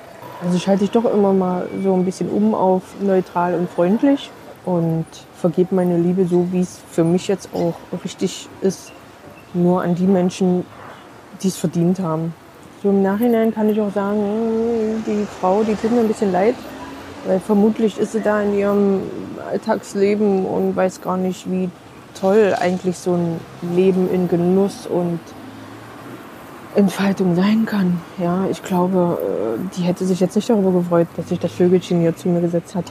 Also 0.43 0.57
schalte 0.59 0.83
ich 0.83 0.91
doch 0.91 1.05
immer 1.05 1.31
mal 1.33 1.67
so 1.83 1.93
ein 1.93 2.05
bisschen 2.05 2.29
um 2.29 2.55
auf 2.55 2.81
neutral 3.01 3.53
und 3.53 3.69
freundlich 3.69 4.31
und 4.65 5.05
vergebe 5.35 5.75
meine 5.75 5.97
Liebe 5.97 6.25
so, 6.25 6.47
wie 6.51 6.61
es 6.61 6.79
für 6.91 7.03
mich 7.03 7.27
jetzt 7.27 7.49
auch 7.53 7.75
richtig 8.03 8.49
ist 8.61 8.91
nur 9.53 9.81
an 9.81 9.95
die 9.95 10.07
Menschen, 10.07 10.65
die 11.41 11.47
es 11.47 11.57
verdient 11.57 11.99
haben. 11.99 12.33
So 12.81 12.89
im 12.89 13.01
Nachhinein 13.01 13.53
kann 13.53 13.69
ich 13.69 13.79
auch 13.79 13.93
sagen, 13.93 15.03
die 15.07 15.25
Frau, 15.39 15.63
die 15.63 15.75
tut 15.75 15.91
mir 15.91 16.01
ein 16.01 16.07
bisschen 16.07 16.31
leid, 16.31 16.55
weil 17.25 17.39
vermutlich 17.39 17.97
ist 17.97 18.11
sie 18.11 18.21
da 18.21 18.41
in 18.41 18.57
ihrem 18.57 19.01
Alltagsleben 19.49 20.45
und 20.45 20.75
weiß 20.75 21.01
gar 21.01 21.17
nicht, 21.17 21.49
wie 21.49 21.69
toll 22.19 22.55
eigentlich 22.59 22.97
so 22.97 23.13
ein 23.13 23.39
Leben 23.73 24.09
in 24.11 24.27
Genuss 24.27 24.85
und 24.87 25.19
Entfaltung 26.75 27.35
sein 27.35 27.65
kann. 27.65 28.01
Ja, 28.17 28.45
ich 28.49 28.63
glaube, 28.63 29.17
äh, 29.21 29.77
die 29.77 29.83
hätte 29.83 30.05
sich 30.05 30.19
jetzt 30.19 30.35
nicht 30.35 30.49
darüber 30.49 30.71
gefreut, 30.71 31.07
dass 31.15 31.29
sich 31.29 31.39
das 31.39 31.51
Vögelchen 31.51 32.01
hier 32.01 32.15
zu 32.15 32.27
mir 32.27 32.41
gesetzt 32.41 32.75
hat. 32.75 32.85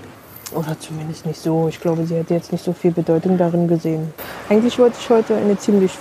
Oder 0.54 0.78
zumindest 0.78 1.26
nicht 1.26 1.40
so. 1.40 1.66
Ich 1.69 1.81
glaube, 1.81 2.04
sie 2.07 2.14
hätte 2.14 2.35
jetzt 2.35 2.52
nicht 2.52 2.64
so 2.64 2.73
viel 2.73 2.92
Bedeutung 2.92 3.38
darin 3.38 3.69
gesehen. 3.69 4.12
Eigentlich 4.49 4.78
wollte 4.78 4.97
ich 5.00 5.11
heute 5.11 5.35
eine 5.37 5.59
ziemlich 5.59 5.92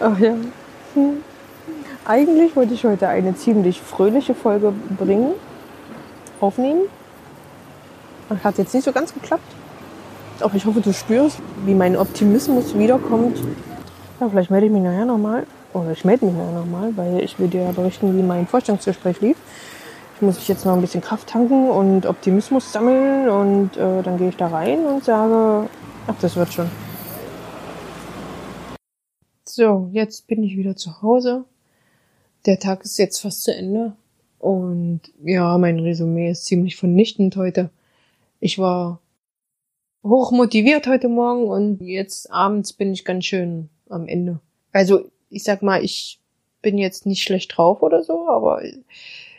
Ach 0.00 0.18
ja. 0.18 0.34
Eigentlich 2.04 2.54
wollte 2.56 2.74
ich 2.74 2.84
heute 2.84 3.08
eine 3.08 3.34
ziemlich 3.34 3.80
fröhliche 3.80 4.34
Folge 4.34 4.72
bringen, 4.98 5.32
aufnehmen. 6.40 6.82
Hat 8.42 8.58
jetzt 8.58 8.74
nicht 8.74 8.84
so 8.84 8.92
ganz 8.92 9.14
geklappt. 9.14 9.42
Aber 10.40 10.54
ich 10.54 10.66
hoffe, 10.66 10.80
du 10.80 10.92
spürst, 10.92 11.38
wie 11.64 11.74
mein 11.74 11.96
Optimismus 11.96 12.76
wiederkommt. 12.76 13.38
Ja, 14.20 14.28
vielleicht 14.28 14.50
melde 14.50 14.66
ich 14.66 14.72
mich 14.72 14.82
nachher 14.82 15.04
nochmal. 15.06 15.46
Oder 15.72 15.92
ich 15.92 16.04
melde 16.04 16.26
mich 16.26 16.34
nachher 16.34 16.52
nochmal, 16.52 16.92
weil 16.96 17.20
ich 17.22 17.38
will 17.38 17.48
dir 17.48 17.72
berichten, 17.74 18.16
wie 18.16 18.22
mein 18.22 18.46
Vorstellungsgespräch 18.46 19.20
lief. 19.20 19.36
Ich 20.16 20.22
muss 20.22 20.36
mich 20.36 20.48
jetzt 20.48 20.64
noch 20.64 20.74
ein 20.74 20.80
bisschen 20.80 21.00
Kraft 21.00 21.28
tanken 21.28 21.70
und 21.70 22.06
Optimismus 22.06 22.72
sammeln 22.72 23.28
und 23.28 23.76
äh, 23.76 24.02
dann 24.02 24.16
gehe 24.16 24.28
ich 24.28 24.36
da 24.36 24.46
rein 24.46 24.84
und 24.86 25.04
sage, 25.04 25.68
ach, 26.06 26.14
das 26.20 26.36
wird 26.36 26.52
schon. 26.52 26.70
So, 29.56 29.88
jetzt 29.92 30.26
bin 30.26 30.42
ich 30.42 30.56
wieder 30.56 30.74
zu 30.74 31.00
Hause. 31.00 31.44
Der 32.44 32.58
Tag 32.58 32.82
ist 32.82 32.98
jetzt 32.98 33.20
fast 33.20 33.44
zu 33.44 33.54
Ende. 33.54 33.92
Und 34.40 35.00
ja, 35.22 35.56
mein 35.58 35.78
Resümee 35.78 36.28
ist 36.28 36.46
ziemlich 36.46 36.74
vernichtend 36.74 37.36
heute. 37.36 37.70
Ich 38.40 38.58
war 38.58 38.98
hoch 40.02 40.32
motiviert 40.32 40.88
heute 40.88 41.08
Morgen 41.08 41.44
und 41.44 41.80
jetzt 41.80 42.32
abends 42.32 42.72
bin 42.72 42.92
ich 42.92 43.04
ganz 43.04 43.26
schön 43.26 43.68
am 43.88 44.08
Ende. 44.08 44.40
Also 44.72 45.08
ich 45.30 45.44
sag 45.44 45.62
mal, 45.62 45.84
ich 45.84 46.18
bin 46.60 46.76
jetzt 46.76 47.06
nicht 47.06 47.22
schlecht 47.22 47.56
drauf 47.56 47.80
oder 47.80 48.02
so, 48.02 48.28
aber 48.28 48.60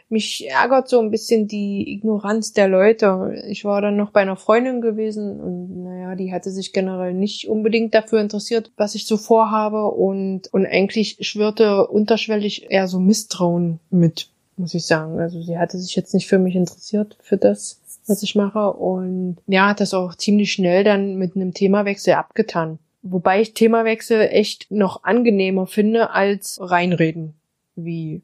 mich 0.09 0.47
ärgert 0.50 0.88
so 0.88 1.00
ein 1.00 1.12
bisschen 1.12 1.47
die 1.47 1.91
Ignoranz 1.93 2.53
der 2.53 2.67
Leute. 2.67 3.43
Ich 3.47 3.65
war 3.65 3.81
dann 3.81 3.95
noch 3.95 4.12
bei 4.12 4.21
einer 4.21 4.35
Freundin 4.35 4.81
gewesen 4.81 5.39
und 5.39 5.83
naja, 5.83 6.15
die 6.15 6.31
hatte 6.31 6.51
sich 6.51 6.74
generell 6.74 7.13
nicht 7.13 7.47
unbedingt 7.50 7.93
dafür 7.93 8.21
interessiert, 8.21 8.71
was 8.77 8.95
ich 8.95 9.07
so 9.07 9.17
vorhabe 9.17 9.85
und, 9.85 10.53
und 10.53 10.65
eigentlich 10.65 11.17
schwirrte 11.21 11.88
unterschwellig 11.88 12.69
eher 12.69 12.88
so 12.88 13.00
Misstrauen 13.00 13.79
mit, 13.89 14.29
muss 14.57 14.74
ich 14.74 14.85
sagen. 14.85 15.19
Also 15.19 15.41
sie 15.41 15.57
hatte 15.57 15.79
sich 15.79 15.95
jetzt 15.95 16.13
nicht 16.13 16.27
für 16.27 16.39
mich 16.39 16.55
interessiert, 16.55 17.17
für 17.21 17.38
das, 17.38 17.81
was 18.07 18.21
ich 18.21 18.35
mache 18.35 18.74
und 18.74 19.38
ja, 19.47 19.69
hat 19.69 19.79
das 19.79 19.93
auch 19.93 20.15
ziemlich 20.15 20.51
schnell 20.51 20.83
dann 20.83 21.15
mit 21.15 21.35
einem 21.35 21.53
Themawechsel 21.53 22.13
abgetan. 22.13 22.77
Wobei 23.01 23.41
ich 23.41 23.53
Themawechsel 23.53 24.21
echt 24.21 24.71
noch 24.71 25.03
angenehmer 25.03 25.67
finde 25.67 26.12
als 26.12 26.59
reinreden, 26.59 27.35
wie 27.75 28.21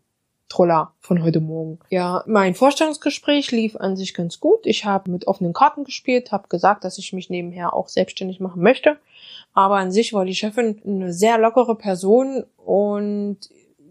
Troller 0.51 0.91
von 0.99 1.23
heute 1.23 1.39
Morgen. 1.39 1.79
Ja, 1.89 2.25
mein 2.27 2.55
Vorstellungsgespräch 2.55 3.51
lief 3.51 3.77
an 3.77 3.95
sich 3.95 4.13
ganz 4.13 4.41
gut. 4.41 4.65
Ich 4.65 4.83
habe 4.83 5.09
mit 5.09 5.25
offenen 5.25 5.53
Karten 5.53 5.85
gespielt, 5.85 6.33
habe 6.33 6.49
gesagt, 6.49 6.83
dass 6.83 6.97
ich 6.97 7.13
mich 7.13 7.29
nebenher 7.29 7.73
auch 7.73 7.87
selbstständig 7.87 8.41
machen 8.41 8.61
möchte. 8.61 8.97
Aber 9.53 9.77
an 9.77 9.93
sich 9.93 10.11
war 10.11 10.25
die 10.25 10.35
Chefin 10.35 10.81
eine 10.85 11.13
sehr 11.13 11.37
lockere 11.37 11.75
Person 11.75 12.43
und 12.57 13.37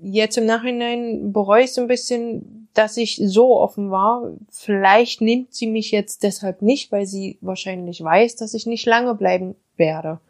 jetzt 0.03 0.37
im 0.37 0.45
Nachhinein 0.45 1.33
bereue 1.33 1.65
ich 1.65 1.71
es 1.71 1.79
ein 1.79 1.87
bisschen, 1.87 2.69
dass 2.75 2.99
ich 2.99 3.17
so 3.17 3.59
offen 3.59 3.91
war. 3.91 4.31
Vielleicht 4.51 5.23
nimmt 5.23 5.55
sie 5.55 5.67
mich 5.67 5.91
jetzt 5.91 6.23
deshalb 6.23 6.61
nicht, 6.61 6.93
weil 6.93 7.07
sie 7.07 7.39
wahrscheinlich 7.41 8.05
weiß, 8.05 8.37
dass 8.37 8.53
ich 8.53 8.67
nicht 8.67 8.85
lange 8.85 9.15
bleiben 9.15 9.55
werde. 9.79 10.21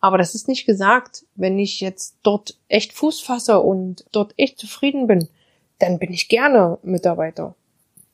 Aber 0.00 0.16
das 0.16 0.34
ist 0.34 0.48
nicht 0.48 0.64
gesagt, 0.64 1.26
wenn 1.34 1.58
ich 1.58 1.80
jetzt 1.80 2.16
dort 2.22 2.56
echt 2.68 2.94
Fuß 2.94 3.20
fasse 3.20 3.60
und 3.60 4.06
dort 4.12 4.32
echt 4.38 4.58
zufrieden 4.58 5.06
bin, 5.06 5.28
dann 5.78 5.98
bin 5.98 6.12
ich 6.12 6.28
gerne 6.28 6.78
Mitarbeiter. 6.82 7.54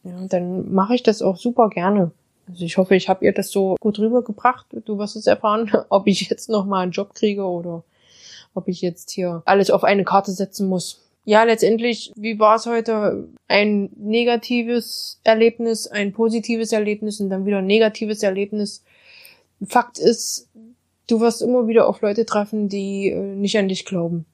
Ja, 0.02 0.12
dann 0.28 0.73
mache 0.73 0.94
ich 0.94 1.02
das 1.02 1.23
auch 1.23 1.37
super 1.37 1.71
gerne. 1.71 2.11
Also 2.49 2.64
ich 2.64 2.76
hoffe, 2.76 2.94
ich 2.94 3.09
habe 3.09 3.25
ihr 3.25 3.33
das 3.33 3.50
so 3.50 3.76
gut 3.80 3.99
rübergebracht. 3.99 4.66
Du 4.85 4.99
wirst 4.99 5.16
es 5.16 5.26
erfahren, 5.26 5.71
ob 5.88 6.06
ich 6.06 6.28
jetzt 6.28 6.49
noch 6.49 6.66
mal 6.66 6.80
einen 6.80 6.92
Job 6.92 7.14
kriege 7.14 7.44
oder 7.44 7.85
ob 8.54 8.68
ich 8.68 8.83
jetzt 8.83 9.11
hier 9.11 9.42
alles 9.47 9.71
auf 9.71 9.85
eine 9.85 10.04
Karte 10.04 10.33
setzen 10.33 10.68
muss. 10.68 11.00
Ja, 11.25 11.42
letztendlich, 11.44 12.12
wie 12.16 12.38
war 12.38 12.56
es 12.56 12.66
heute? 12.66 13.28
Ein 13.49 13.90
negatives 13.97 15.21
Erlebnis, 15.25 15.87
ein 15.87 16.12
positives 16.12 16.71
Erlebnis 16.73 17.18
und 17.18 17.30
dann 17.30 17.47
wieder 17.47 17.59
ein 17.59 17.66
negatives 17.66 18.23
Erlebnis. 18.23 18.85
Fakt 19.66 19.99
ist, 19.99 20.49
du 21.09 21.21
wirst 21.21 21.40
immer 21.40 21.66
wieder 21.66 21.88
auf 21.88 22.02
Leute 22.02 22.26
treffen, 22.26 22.68
die 22.68 23.09
äh, 23.09 23.18
nicht 23.18 23.56
an 23.56 23.68
dich 23.68 23.87
glauben. 23.87 24.26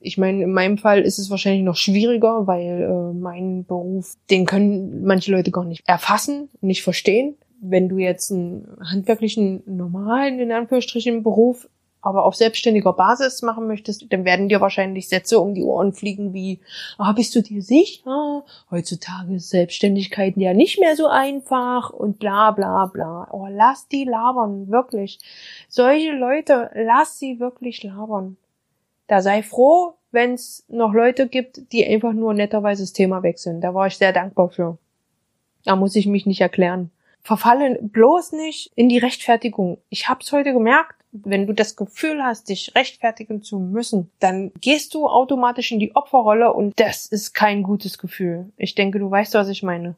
Ich 0.00 0.18
meine, 0.18 0.42
in 0.42 0.52
meinem 0.52 0.78
Fall 0.78 1.02
ist 1.02 1.18
es 1.18 1.30
wahrscheinlich 1.30 1.62
noch 1.62 1.76
schwieriger, 1.76 2.46
weil 2.46 2.82
äh, 2.82 3.14
mein 3.14 3.64
Beruf, 3.64 4.14
den 4.30 4.46
können 4.46 5.04
manche 5.04 5.30
Leute 5.30 5.50
gar 5.50 5.64
nicht 5.64 5.86
erfassen, 5.86 6.50
nicht 6.60 6.82
verstehen. 6.82 7.36
Wenn 7.60 7.88
du 7.88 7.98
jetzt 7.98 8.32
einen 8.32 8.66
handwerklichen, 8.82 9.62
normalen, 9.66 10.40
in 10.40 10.50
Anführungsstrichen, 10.50 11.22
Beruf 11.22 11.68
aber 12.02 12.24
auf 12.24 12.34
selbstständiger 12.34 12.92
Basis 12.92 13.42
machen 13.42 13.66
möchtest, 13.66 14.10
dann 14.12 14.24
werden 14.24 14.48
dir 14.48 14.60
wahrscheinlich 14.60 15.08
Sätze 15.08 15.38
um 15.38 15.54
die 15.54 15.62
Ohren 15.62 15.92
fliegen 15.92 16.32
wie, 16.32 16.60
ah, 16.98 17.12
bist 17.12 17.34
du 17.34 17.42
dir 17.42 17.62
sicher? 17.62 18.44
Heutzutage 18.70 19.34
ist 19.34 19.50
Selbstständigkeit 19.50 20.36
ja 20.36 20.54
nicht 20.54 20.80
mehr 20.80 20.96
so 20.96 21.08
einfach 21.08 21.90
und 21.90 22.18
bla 22.18 22.52
bla 22.52 22.86
bla. 22.86 23.28
Oh, 23.32 23.48
lass 23.50 23.88
die 23.88 24.04
labern, 24.04 24.68
wirklich. 24.70 25.18
Solche 25.68 26.12
Leute, 26.12 26.70
lass 26.74 27.18
sie 27.18 27.38
wirklich 27.38 27.82
labern. 27.82 28.36
Da 29.10 29.22
sei 29.22 29.42
froh, 29.42 29.94
wenn 30.12 30.34
es 30.34 30.64
noch 30.68 30.92
Leute 30.92 31.26
gibt, 31.26 31.72
die 31.72 31.84
einfach 31.84 32.12
nur 32.12 32.32
netterweise 32.32 32.84
das 32.84 32.92
Thema 32.92 33.24
wechseln. 33.24 33.60
Da 33.60 33.74
war 33.74 33.88
ich 33.88 33.96
sehr 33.96 34.12
dankbar 34.12 34.50
für. 34.50 34.78
Da 35.64 35.74
muss 35.74 35.96
ich 35.96 36.06
mich 36.06 36.26
nicht 36.26 36.40
erklären. 36.40 36.92
Verfallen 37.20 37.90
bloß 37.90 38.30
nicht 38.30 38.70
in 38.76 38.88
die 38.88 38.98
Rechtfertigung. 38.98 39.78
Ich 39.88 40.08
hab's 40.08 40.30
heute 40.30 40.52
gemerkt, 40.52 40.94
wenn 41.10 41.48
du 41.48 41.52
das 41.52 41.74
Gefühl 41.74 42.22
hast, 42.22 42.50
dich 42.50 42.72
rechtfertigen 42.76 43.42
zu 43.42 43.58
müssen, 43.58 44.12
dann 44.20 44.52
gehst 44.60 44.94
du 44.94 45.08
automatisch 45.08 45.72
in 45.72 45.80
die 45.80 45.96
Opferrolle 45.96 46.52
und 46.52 46.78
das 46.78 47.06
ist 47.06 47.34
kein 47.34 47.64
gutes 47.64 47.98
Gefühl. 47.98 48.52
Ich 48.56 48.76
denke, 48.76 49.00
du 49.00 49.10
weißt, 49.10 49.34
was 49.34 49.48
ich 49.48 49.64
meine. 49.64 49.96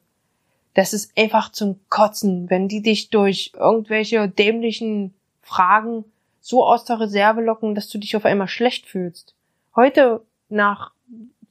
Das 0.72 0.94
ist 0.94 1.12
einfach 1.18 1.52
zum 1.52 1.78
Kotzen, 1.90 2.48
wenn 2.48 2.66
die 2.66 2.80
dich 2.80 3.10
durch 3.10 3.52
irgendwelche 3.58 4.26
dämlichen 4.26 5.12
Fragen 5.42 6.06
so 6.42 6.64
aus 6.64 6.84
der 6.84 7.00
Reserve 7.00 7.40
locken, 7.40 7.74
dass 7.74 7.88
du 7.88 7.98
dich 7.98 8.14
auf 8.16 8.26
einmal 8.26 8.48
schlecht 8.48 8.86
fühlst. 8.86 9.34
Heute, 9.74 10.20
nach 10.50 10.90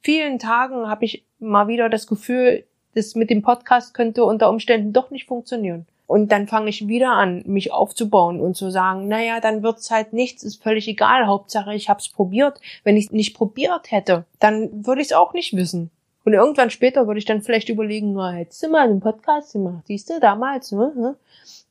vielen 0.02 0.38
Tagen, 0.38 0.88
habe 0.88 1.06
ich 1.06 1.24
mal 1.40 1.66
wieder 1.66 1.88
das 1.88 2.06
Gefühl, 2.06 2.64
das 2.94 3.14
mit 3.14 3.30
dem 3.30 3.42
Podcast 3.42 3.94
könnte 3.94 4.24
unter 4.24 4.50
Umständen 4.50 4.92
doch 4.92 5.10
nicht 5.10 5.26
funktionieren. 5.26 5.86
Und 6.06 6.30
dann 6.30 6.46
fange 6.46 6.68
ich 6.68 6.88
wieder 6.88 7.12
an, 7.12 7.42
mich 7.46 7.72
aufzubauen 7.72 8.38
und 8.40 8.54
zu 8.54 8.70
sagen, 8.70 9.08
naja, 9.08 9.40
dann 9.40 9.62
wird's 9.62 9.90
halt 9.90 10.12
nichts, 10.12 10.42
ist 10.42 10.62
völlig 10.62 10.86
egal, 10.86 11.26
Hauptsache 11.26 11.74
ich 11.74 11.88
hab's 11.88 12.10
probiert. 12.10 12.60
Wenn 12.84 12.98
ich 12.98 13.12
nicht 13.12 13.34
probiert 13.34 13.90
hätte, 13.90 14.26
dann 14.38 14.84
würde 14.86 15.00
ich 15.00 15.08
es 15.08 15.12
auch 15.14 15.32
nicht 15.32 15.56
wissen. 15.56 15.90
Und 16.24 16.34
irgendwann 16.34 16.68
später 16.68 17.06
würde 17.06 17.18
ich 17.18 17.24
dann 17.24 17.40
vielleicht 17.40 17.70
überlegen, 17.70 18.12
na, 18.12 18.30
hättest 18.30 18.62
du 18.62 18.68
mal 18.68 18.82
einen 18.82 19.00
Podcast 19.00 19.54
gemacht, 19.54 19.86
siehst 19.86 20.10
du, 20.10 20.20
damals, 20.20 20.70
ne? 20.72 20.92
ne? 20.94 21.16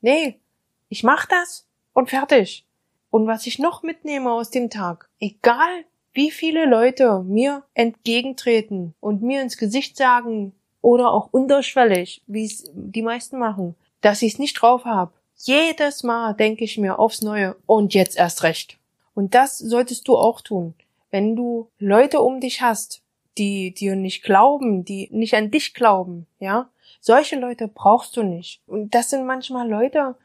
Nee, 0.02 0.40
ich 0.90 1.04
mach 1.04 1.28
das 1.28 1.68
und 1.94 2.10
fertig. 2.10 2.66
Und 3.12 3.28
was 3.28 3.46
ich 3.46 3.60
noch 3.60 3.84
mitnehme 3.84 4.32
aus 4.32 4.50
dem 4.50 4.70
Tag, 4.70 5.10
egal 5.20 5.86
wie 6.14 6.32
viele 6.32 6.66
Leute 6.66 7.24
mir 7.24 7.64
entgegentreten 7.74 8.96
und 9.00 9.22
mir 9.22 9.42
ins 9.42 9.58
Gesicht 9.58 9.98
sagen 9.98 10.54
oder 10.82 11.12
auch 11.12 11.30
unterschwellig, 11.32 12.24
wie 12.28 12.46
es 12.46 12.72
die 12.74 13.02
meisten 13.02 13.38
machen, 13.38 13.76
dass 14.02 14.22
ich 14.22 14.34
es 14.34 14.40
nicht 14.40 14.56
drauf 14.56 14.86
habe. 14.86 15.12
Jedes 15.36 16.04
Mal 16.04 16.34
denke 16.34 16.64
ich 16.64 16.78
mir 16.78 17.00
aufs 17.00 17.22
Neue 17.22 17.56
und 17.66 17.94
jetzt 17.94 18.18
erst 18.18 18.44
recht. 18.44 18.78
Und 19.14 19.36
das 19.36 19.58
solltest 19.58 20.08
du 20.08 20.18
auch 20.18 20.42
tun. 20.42 20.74
Wenn 21.10 21.36
du 21.36 21.68
Leute 21.80 22.22
um 22.22 22.40
dich 22.40 22.62
hast, 22.62 23.02
die 23.38 23.74
dir 23.74 23.96
nicht 23.96 24.24
glauben, 24.24 24.86
die 24.86 25.10
nicht 25.12 25.34
an 25.34 25.52
dich 25.52 25.74
glauben, 25.74 26.28
ja, 26.40 26.70
solche 27.00 27.38
Leute 27.38 27.68
brauchst 27.68 28.16
du 28.16 28.24
nicht. 28.24 28.62
Und 28.68 28.94
das 28.94 29.10
sind 29.10 29.26
manchmal 29.26 29.70
Leute, 29.70 30.16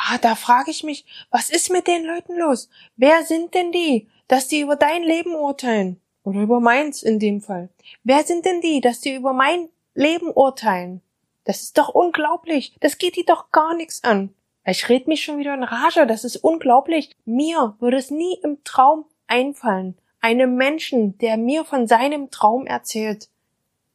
ah, 0.00 0.18
da 0.18 0.34
frage 0.34 0.70
ich 0.70 0.82
mich, 0.82 1.04
was 1.30 1.50
ist 1.50 1.70
mit 1.70 1.86
den 1.86 2.04
Leuten 2.04 2.36
los? 2.36 2.68
Wer 2.96 3.24
sind 3.24 3.54
denn 3.54 3.72
die, 3.72 4.08
dass 4.28 4.48
die 4.48 4.60
über 4.60 4.76
dein 4.76 5.02
Leben 5.02 5.34
urteilen? 5.34 6.00
Oder 6.22 6.40
über 6.40 6.60
meins 6.60 7.02
in 7.02 7.18
dem 7.18 7.40
Fall. 7.40 7.70
Wer 8.04 8.24
sind 8.24 8.44
denn 8.44 8.60
die, 8.60 8.80
dass 8.80 9.00
die 9.00 9.14
über 9.14 9.32
mein 9.32 9.68
Leben 9.94 10.30
urteilen? 10.30 11.00
Das 11.44 11.62
ist 11.62 11.78
doch 11.78 11.88
unglaublich. 11.88 12.76
Das 12.80 12.98
geht 12.98 13.16
die 13.16 13.24
doch 13.24 13.50
gar 13.52 13.74
nichts 13.74 14.04
an. 14.04 14.34
Ich 14.66 14.88
red 14.88 15.08
mich 15.08 15.24
schon 15.24 15.38
wieder 15.38 15.54
in 15.54 15.64
Rage. 15.64 16.06
Das 16.06 16.24
ist 16.24 16.36
unglaublich. 16.36 17.16
Mir 17.24 17.74
würde 17.80 17.96
es 17.96 18.10
nie 18.10 18.38
im 18.42 18.62
Traum 18.64 19.06
einfallen, 19.26 19.96
einem 20.20 20.56
Menschen, 20.56 21.16
der 21.18 21.36
mir 21.38 21.64
von 21.64 21.86
seinem 21.86 22.30
Traum 22.30 22.66
erzählt, 22.66 23.28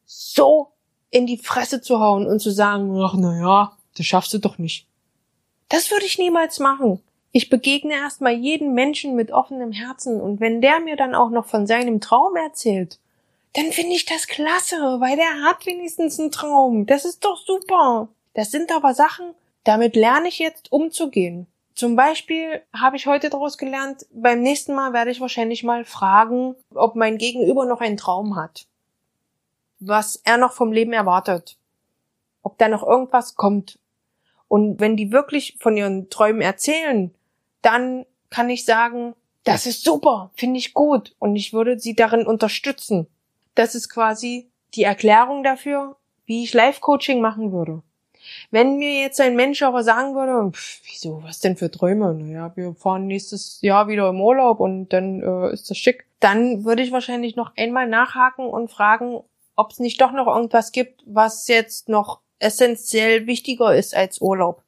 so 0.05 0.71
in 1.11 1.27
die 1.27 1.37
Fresse 1.37 1.81
zu 1.81 1.99
hauen 1.99 2.25
und 2.25 2.39
zu 2.39 2.49
sagen, 2.49 2.99
ach, 3.01 3.13
na 3.17 3.39
ja, 3.39 3.77
das 3.95 4.05
schaffst 4.05 4.33
du 4.33 4.39
doch 4.39 4.57
nicht. 4.57 4.87
Das 5.69 5.91
würde 5.91 6.05
ich 6.05 6.17
niemals 6.17 6.59
machen. 6.59 7.01
Ich 7.31 7.49
begegne 7.49 7.93
erstmal 7.93 8.33
jeden 8.33 8.73
Menschen 8.73 9.15
mit 9.15 9.31
offenem 9.31 9.71
Herzen 9.71 10.21
und 10.21 10.39
wenn 10.39 10.61
der 10.61 10.79
mir 10.79 10.95
dann 10.95 11.15
auch 11.15 11.29
noch 11.29 11.45
von 11.45 11.67
seinem 11.67 11.99
Traum 11.99 12.35
erzählt, 12.35 12.99
dann 13.53 13.71
finde 13.71 13.93
ich 13.93 14.05
das 14.05 14.27
klasse, 14.27 14.75
weil 14.99 15.15
der 15.15 15.43
hat 15.43 15.65
wenigstens 15.65 16.19
einen 16.19 16.31
Traum. 16.31 16.85
Das 16.85 17.05
ist 17.05 17.23
doch 17.23 17.37
super. 17.37 18.09
Das 18.33 18.51
sind 18.51 18.71
aber 18.71 18.93
Sachen, 18.93 19.33
damit 19.63 19.95
lerne 19.95 20.27
ich 20.27 20.39
jetzt 20.39 20.71
umzugehen. 20.71 21.47
Zum 21.73 21.97
Beispiel 21.97 22.61
habe 22.73 22.95
ich 22.95 23.05
heute 23.05 23.29
daraus 23.29 23.57
gelernt, 23.57 24.05
beim 24.11 24.41
nächsten 24.41 24.73
Mal 24.73 24.93
werde 24.93 25.11
ich 25.11 25.19
wahrscheinlich 25.19 25.63
mal 25.63 25.83
fragen, 25.83 26.55
ob 26.73 26.95
mein 26.95 27.17
Gegenüber 27.17 27.65
noch 27.65 27.81
einen 27.81 27.97
Traum 27.97 28.37
hat. 28.37 28.65
Was 29.79 30.21
er 30.23 30.37
noch 30.37 30.53
vom 30.53 30.71
Leben 30.71 30.93
erwartet. 30.93 31.57
Ob 32.43 32.57
da 32.57 32.69
noch 32.69 32.83
irgendwas 32.83 33.35
kommt. 33.35 33.77
Und 34.47 34.79
wenn 34.79 34.95
die 34.95 35.11
wirklich 35.11 35.57
von 35.59 35.75
ihren 35.75 36.09
Träumen 36.09 36.41
erzählen, 36.41 37.13
dann 37.61 38.05
kann 38.29 38.49
ich 38.49 38.65
sagen, 38.65 39.15
das 39.43 39.65
ist 39.65 39.83
super, 39.83 40.31
finde 40.35 40.57
ich 40.57 40.73
gut 40.73 41.15
und 41.19 41.35
ich 41.35 41.53
würde 41.53 41.79
sie 41.79 41.95
darin 41.95 42.25
unterstützen. 42.25 43.07
Das 43.53 43.75
ist 43.75 43.89
quasi 43.89 44.49
die 44.73 44.83
Erklärung 44.83 45.43
dafür, 45.43 45.95
wie 46.25 46.43
ich 46.43 46.53
Life-Coaching 46.53 47.21
machen 47.21 47.51
würde. 47.51 47.81
Wenn 48.51 48.77
mir 48.77 49.01
jetzt 49.01 49.21
ein 49.21 49.35
Mensch 49.35 49.61
aber 49.61 49.83
sagen 49.83 50.15
würde, 50.15 50.51
pff, 50.51 50.81
wieso, 50.85 51.21
was 51.23 51.39
denn 51.39 51.57
für 51.57 51.69
Träume? 51.69 52.13
Naja, 52.13 52.51
wir 52.55 52.73
fahren 52.73 53.05
nächstes 53.07 53.61
Jahr 53.61 53.87
wieder 53.87 54.09
im 54.09 54.19
Urlaub 54.19 54.59
und 54.59 54.89
dann 54.89 55.21
äh, 55.21 55.53
ist 55.53 55.69
das 55.69 55.77
schick. 55.77 56.05
Dann 56.19 56.65
würde 56.65 56.81
ich 56.81 56.91
wahrscheinlich 56.91 57.35
noch 57.35 57.51
einmal 57.55 57.87
nachhaken 57.87 58.47
und 58.47 58.71
fragen, 58.71 59.21
ob 59.55 59.71
es 59.71 59.79
nicht 59.79 60.01
doch 60.01 60.11
noch 60.11 60.27
irgendwas 60.27 60.71
gibt, 60.71 61.03
was 61.05 61.47
jetzt 61.47 61.87
noch 61.87 62.21
essentiell 62.39 63.27
wichtiger 63.27 63.75
ist 63.75 63.95
als 63.95 64.21
Urlaub. 64.21 64.61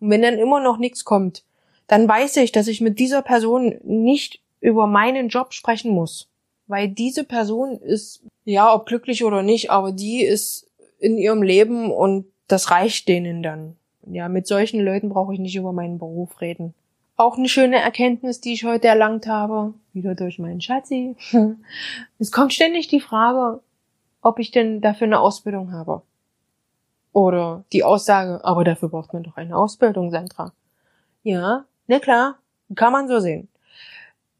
Und 0.00 0.10
wenn 0.10 0.22
dann 0.22 0.38
immer 0.38 0.60
noch 0.60 0.78
nichts 0.78 1.04
kommt, 1.04 1.44
dann 1.86 2.08
weiß 2.08 2.36
ich, 2.38 2.52
dass 2.52 2.68
ich 2.68 2.80
mit 2.80 2.98
dieser 2.98 3.22
Person 3.22 3.76
nicht 3.82 4.40
über 4.60 4.86
meinen 4.86 5.28
Job 5.28 5.52
sprechen 5.52 5.92
muss. 5.92 6.28
Weil 6.66 6.88
diese 6.88 7.24
Person 7.24 7.78
ist, 7.78 8.22
ja, 8.44 8.74
ob 8.74 8.86
glücklich 8.86 9.24
oder 9.24 9.42
nicht, 9.42 9.70
aber 9.70 9.92
die 9.92 10.22
ist 10.24 10.68
in 10.98 11.16
ihrem 11.18 11.42
Leben 11.42 11.92
und 11.92 12.26
das 12.48 12.70
reicht 12.70 13.08
denen 13.08 13.42
dann. 13.42 13.76
Ja, 14.08 14.28
mit 14.28 14.46
solchen 14.46 14.80
Leuten 14.80 15.08
brauche 15.08 15.32
ich 15.32 15.38
nicht 15.38 15.56
über 15.56 15.72
meinen 15.72 15.98
Beruf 15.98 16.40
reden. 16.40 16.74
Auch 17.16 17.38
eine 17.38 17.48
schöne 17.48 17.78
Erkenntnis, 17.78 18.40
die 18.40 18.52
ich 18.52 18.64
heute 18.64 18.88
erlangt 18.88 19.26
habe, 19.26 19.74
wieder 19.92 20.14
durch 20.14 20.38
meinen 20.38 20.60
Schatzi. 20.60 21.16
es 22.18 22.30
kommt 22.30 22.52
ständig 22.52 22.88
die 22.88 23.00
Frage, 23.00 23.60
ob 24.20 24.38
ich 24.38 24.50
denn 24.50 24.80
dafür 24.80 25.06
eine 25.06 25.20
Ausbildung 25.20 25.72
habe. 25.72 26.02
Oder 27.16 27.64
die 27.72 27.82
Aussage, 27.82 28.44
aber 28.44 28.62
dafür 28.62 28.90
braucht 28.90 29.14
man 29.14 29.22
doch 29.22 29.38
eine 29.38 29.56
Ausbildung, 29.56 30.10
Sandra. 30.10 30.52
Ja, 31.22 31.64
na 31.86 31.98
klar, 31.98 32.34
kann 32.74 32.92
man 32.92 33.08
so 33.08 33.20
sehen. 33.20 33.48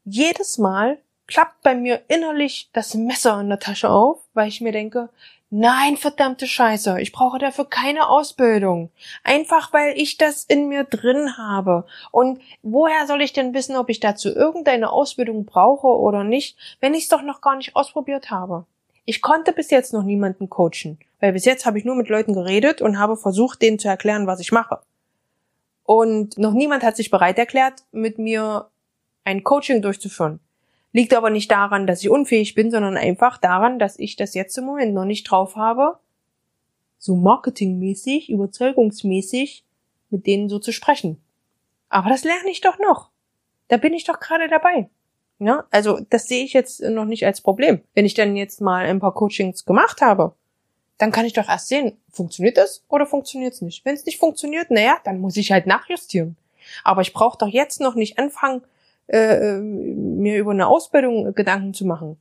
Jedes 0.05 0.59
Mal 0.59 0.99
klappt 1.25 1.63
bei 1.63 1.73
mir 1.73 2.03
innerlich 2.07 2.69
das 2.73 2.93
Messer 2.93 3.41
in 3.41 3.49
der 3.49 3.57
Tasche 3.57 3.89
auf, 3.89 4.19
weil 4.35 4.47
ich 4.47 4.61
mir 4.61 4.71
denke, 4.71 5.09
Nein, 5.49 5.97
verdammte 5.97 6.45
Scheiße, 6.45 7.01
ich 7.01 7.13
brauche 7.13 7.39
dafür 7.39 7.65
keine 7.65 8.09
Ausbildung. 8.09 8.91
Einfach 9.23 9.73
weil 9.73 9.97
ich 9.97 10.17
das 10.17 10.43
in 10.43 10.67
mir 10.67 10.83
drin 10.83 11.35
habe. 11.35 11.87
Und 12.11 12.41
woher 12.61 13.07
soll 13.07 13.23
ich 13.23 13.33
denn 13.33 13.55
wissen, 13.55 13.75
ob 13.75 13.89
ich 13.89 14.01
dazu 14.01 14.29
irgendeine 14.29 14.91
Ausbildung 14.91 15.45
brauche 15.45 15.87
oder 15.87 16.23
nicht, 16.23 16.55
wenn 16.79 16.93
ich 16.93 17.03
es 17.05 17.09
doch 17.09 17.23
noch 17.23 17.41
gar 17.41 17.55
nicht 17.55 17.75
ausprobiert 17.75 18.29
habe? 18.29 18.67
Ich 19.09 19.21
konnte 19.21 19.53
bis 19.53 19.71
jetzt 19.71 19.93
noch 19.93 20.03
niemanden 20.03 20.49
coachen, 20.49 20.99
weil 21.21 21.31
bis 21.31 21.45
jetzt 21.45 21.65
habe 21.65 21.79
ich 21.79 21.85
nur 21.85 21.95
mit 21.95 22.09
Leuten 22.09 22.33
geredet 22.33 22.81
und 22.81 22.99
habe 22.99 23.15
versucht, 23.15 23.61
denen 23.61 23.79
zu 23.79 23.87
erklären, 23.87 24.27
was 24.27 24.41
ich 24.41 24.51
mache. 24.51 24.81
Und 25.83 26.37
noch 26.37 26.51
niemand 26.51 26.83
hat 26.83 26.97
sich 26.97 27.09
bereit 27.09 27.37
erklärt, 27.37 27.85
mit 27.93 28.19
mir 28.19 28.67
ein 29.23 29.45
Coaching 29.45 29.81
durchzuführen. 29.81 30.41
Liegt 30.91 31.13
aber 31.13 31.29
nicht 31.29 31.49
daran, 31.49 31.87
dass 31.87 32.01
ich 32.01 32.09
unfähig 32.09 32.53
bin, 32.53 32.69
sondern 32.69 32.97
einfach 32.97 33.37
daran, 33.37 33.79
dass 33.79 33.97
ich 33.97 34.17
das 34.17 34.33
jetzt 34.33 34.57
im 34.57 34.65
Moment 34.65 34.93
noch 34.93 35.05
nicht 35.05 35.23
drauf 35.23 35.55
habe, 35.55 35.99
so 36.97 37.15
marketingmäßig, 37.15 38.29
überzeugungsmäßig 38.29 39.63
mit 40.09 40.27
denen 40.27 40.49
so 40.49 40.59
zu 40.59 40.73
sprechen. 40.73 41.21
Aber 41.87 42.09
das 42.09 42.25
lerne 42.25 42.49
ich 42.49 42.59
doch 42.59 42.77
noch. 42.77 43.09
Da 43.69 43.77
bin 43.77 43.93
ich 43.93 44.03
doch 44.03 44.19
gerade 44.19 44.49
dabei. 44.49 44.89
Ja, 45.39 45.65
also 45.69 45.99
das 46.09 46.27
sehe 46.27 46.43
ich 46.43 46.53
jetzt 46.53 46.81
noch 46.81 47.05
nicht 47.05 47.25
als 47.25 47.41
Problem. 47.41 47.81
Wenn 47.93 48.05
ich 48.05 48.15
dann 48.15 48.35
jetzt 48.35 48.59
mal 48.59 48.85
ein 48.85 48.99
paar 48.99 49.13
Coachings 49.13 49.65
gemacht 49.65 50.01
habe, 50.01 50.33
dann 50.97 51.11
kann 51.11 51.25
ich 51.25 51.33
doch 51.33 51.47
erst 51.47 51.67
sehen, 51.67 51.97
funktioniert 52.09 52.57
das 52.57 52.83
oder 52.89 53.05
funktioniert 53.05 53.53
es 53.53 53.61
nicht. 53.61 53.85
Wenn 53.85 53.93
es 53.93 54.05
nicht 54.05 54.19
funktioniert, 54.19 54.71
naja, 54.71 54.97
dann 55.03 55.19
muss 55.19 55.37
ich 55.37 55.51
halt 55.51 55.67
nachjustieren. 55.67 56.37
Aber 56.83 57.01
ich 57.01 57.13
brauche 57.13 57.37
doch 57.37 57.47
jetzt 57.47 57.79
noch 57.81 57.93
nicht 57.93 58.17
anfangen, 58.17 58.63
äh, 59.07 59.59
mir 59.59 60.37
über 60.37 60.51
eine 60.51 60.67
Ausbildung 60.67 61.33
Gedanken 61.35 61.73
zu 61.73 61.85
machen. 61.85 62.17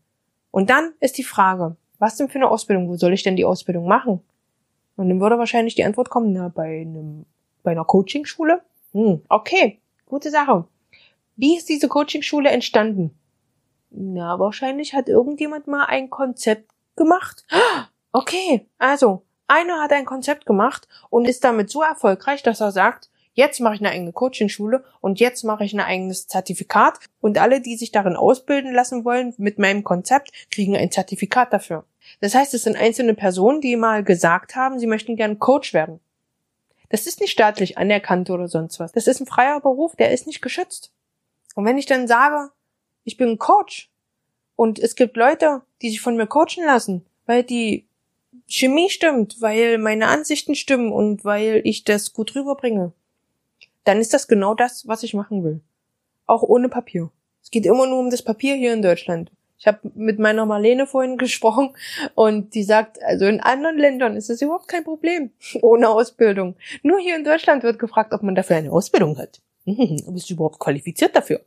Und 0.51 0.71
dann 0.71 0.93
ist 1.01 1.19
die 1.19 1.25
Frage, 1.25 1.77
was 1.99 2.17
denn 2.17 2.29
für 2.29 2.39
eine 2.39 2.51
Ausbildung? 2.51 2.89
Wo 2.89 2.97
soll 2.97 3.15
ich 3.15 3.23
denn 3.23 3.37
die 3.37 3.45
Ausbildung 3.45 3.89
machen? 3.89 4.21
Und 4.97 5.09
dann 5.09 5.21
würde 5.21 5.39
wahrscheinlich 5.39 5.75
die 5.75 5.85
Antwort 5.85 6.11
kommen, 6.11 6.33
na, 6.33 6.49
bei 6.49 6.81
einem, 6.83 7.25
bei 7.63 7.73
einer 7.73 7.85
Coachingschule? 7.85 8.63
Hm, 8.93 9.23
okay, 9.29 9.79
gute 10.07 10.31
Sache. 10.31 10.65
Wie 11.37 11.57
ist 11.57 11.69
diese 11.69 11.89
Coachingschule 11.89 12.51
entstanden? 12.51 13.17
Na, 13.91 14.39
wahrscheinlich 14.39 14.95
hat 14.95 15.09
irgendjemand 15.09 15.67
mal 15.67 15.85
ein 15.85 16.11
Konzept 16.11 16.71
gemacht. 16.97 17.45
Okay, 18.13 18.67
also, 18.79 19.23
einer 19.47 19.83
hat 19.83 19.93
ein 19.93 20.07
Konzept 20.07 20.47
gemacht 20.47 20.89
und 21.11 21.29
ist 21.29 21.45
damit 21.45 21.69
so 21.71 21.83
erfolgreich, 21.83 22.43
dass 22.43 22.61
er 22.61 22.73
sagt, 22.73 23.11
Jetzt 23.37 23.61
mache 23.61 23.75
ich 23.75 23.81
eine 23.83 23.91
eigene 23.91 24.15
Coachingschule 24.15 24.83
und 25.03 25.21
jetzt 25.21 25.45
mache 25.45 25.63
ich 25.63 25.75
ein 25.75 25.81
eigenes 25.81 26.27
Zertifikat 26.27 27.01
und 27.21 27.37
alle, 27.37 27.61
die 27.61 27.77
sich 27.77 27.93
darin 27.93 28.17
ausbilden 28.17 28.73
lassen 28.73 29.05
wollen 29.05 29.35
mit 29.37 29.59
meinem 29.59 29.85
Konzept, 29.85 30.31
kriegen 30.51 30.75
ein 30.75 30.91
Zertifikat 30.91 31.53
dafür. 31.53 31.85
Das 32.21 32.35
heißt, 32.35 32.55
es 32.55 32.63
sind 32.63 32.77
einzelne 32.77 33.13
Personen, 33.13 33.61
die 33.61 33.77
mal 33.77 34.03
gesagt 34.03 34.57
haben, 34.57 34.79
sie 34.79 34.87
möchten 34.87 35.17
gern 35.17 35.39
Coach 35.39 35.75
werden. 35.75 36.01
Das 36.89 37.07
ist 37.07 37.21
nicht 37.21 37.31
staatlich 37.31 37.77
anerkannt 37.77 38.31
oder 38.31 38.49
sonst 38.49 38.81
was. 38.81 38.93
Das 38.93 39.07
ist 39.07 39.21
ein 39.21 39.27
freier 39.27 39.61
Beruf, 39.61 39.97
der 39.97 40.13
ist 40.13 40.27
nicht 40.27 40.41
geschützt. 40.41 40.91
Und 41.57 41.65
wenn 41.65 41.79
ich 41.79 41.87
dann 41.87 42.07
sage, 42.07 42.51
ich 43.05 43.17
bin 43.17 43.39
Coach 43.39 43.91
und 44.57 44.79
es 44.79 44.95
gibt 44.95 45.17
Leute, 45.17 45.63
die 45.81 45.89
sich 45.89 46.03
von 46.03 46.17
mir 46.17 46.27
coachen 46.27 46.65
lassen, 46.65 47.07
weil 47.25 47.43
die 47.45 47.87
Chemie 48.47 48.91
stimmt, 48.91 49.41
weil 49.41 49.79
meine 49.79 50.09
Ansichten 50.09 50.55
stimmen 50.55 50.93
und 50.93 51.25
weil 51.25 51.63
ich 51.65 51.83
das 51.85 52.13
gut 52.13 52.35
rüberbringe, 52.35 52.93
dann 53.85 54.01
ist 54.01 54.13
das 54.13 54.29
genau 54.29 54.55
das, 54.55 54.87
was 54.87 55.03
ich 55.03 55.15
machen 55.15 55.45
will. 55.45 55.61
Auch 56.27 56.43
ohne 56.43 56.69
Papier. 56.69 57.11
Es 57.43 57.51
geht 57.51 57.65
immer 57.65 57.87
nur 57.87 58.01
um 58.01 58.11
das 58.11 58.23
Papier 58.23 58.55
hier 58.55 58.75
in 58.75 58.83
Deutschland. 58.83 59.33
Ich 59.59 59.67
habe 59.67 59.79
mit 59.95 60.19
meiner 60.19 60.45
Marlene 60.45 60.87
vorhin 60.87 61.17
gesprochen 61.17 61.75
und 62.15 62.55
die 62.55 62.65
sagt, 62.65 63.03
also 63.03 63.25
in 63.25 63.41
anderen 63.41 63.79
Ländern 63.79 64.15
ist 64.15 64.29
das 64.29 64.43
überhaupt 64.43 64.69
kein 64.69 64.85
Problem 64.85 65.31
ohne 65.63 65.89
Ausbildung. 65.89 66.55
Nur 66.83 66.99
hier 66.99 67.17
in 67.17 67.25
Deutschland 67.25 67.63
wird 67.63 67.79
gefragt, 67.79 68.13
ob 68.13 68.23
man 68.23 68.35
dafür 68.35 68.57
eine 68.57 68.73
Ausbildung 68.73 69.17
hat. 69.17 69.41
Bist 69.67 70.31
du 70.31 70.35
überhaupt 70.35 70.59
qualifiziert 70.59 71.15
dafür? 71.15 71.41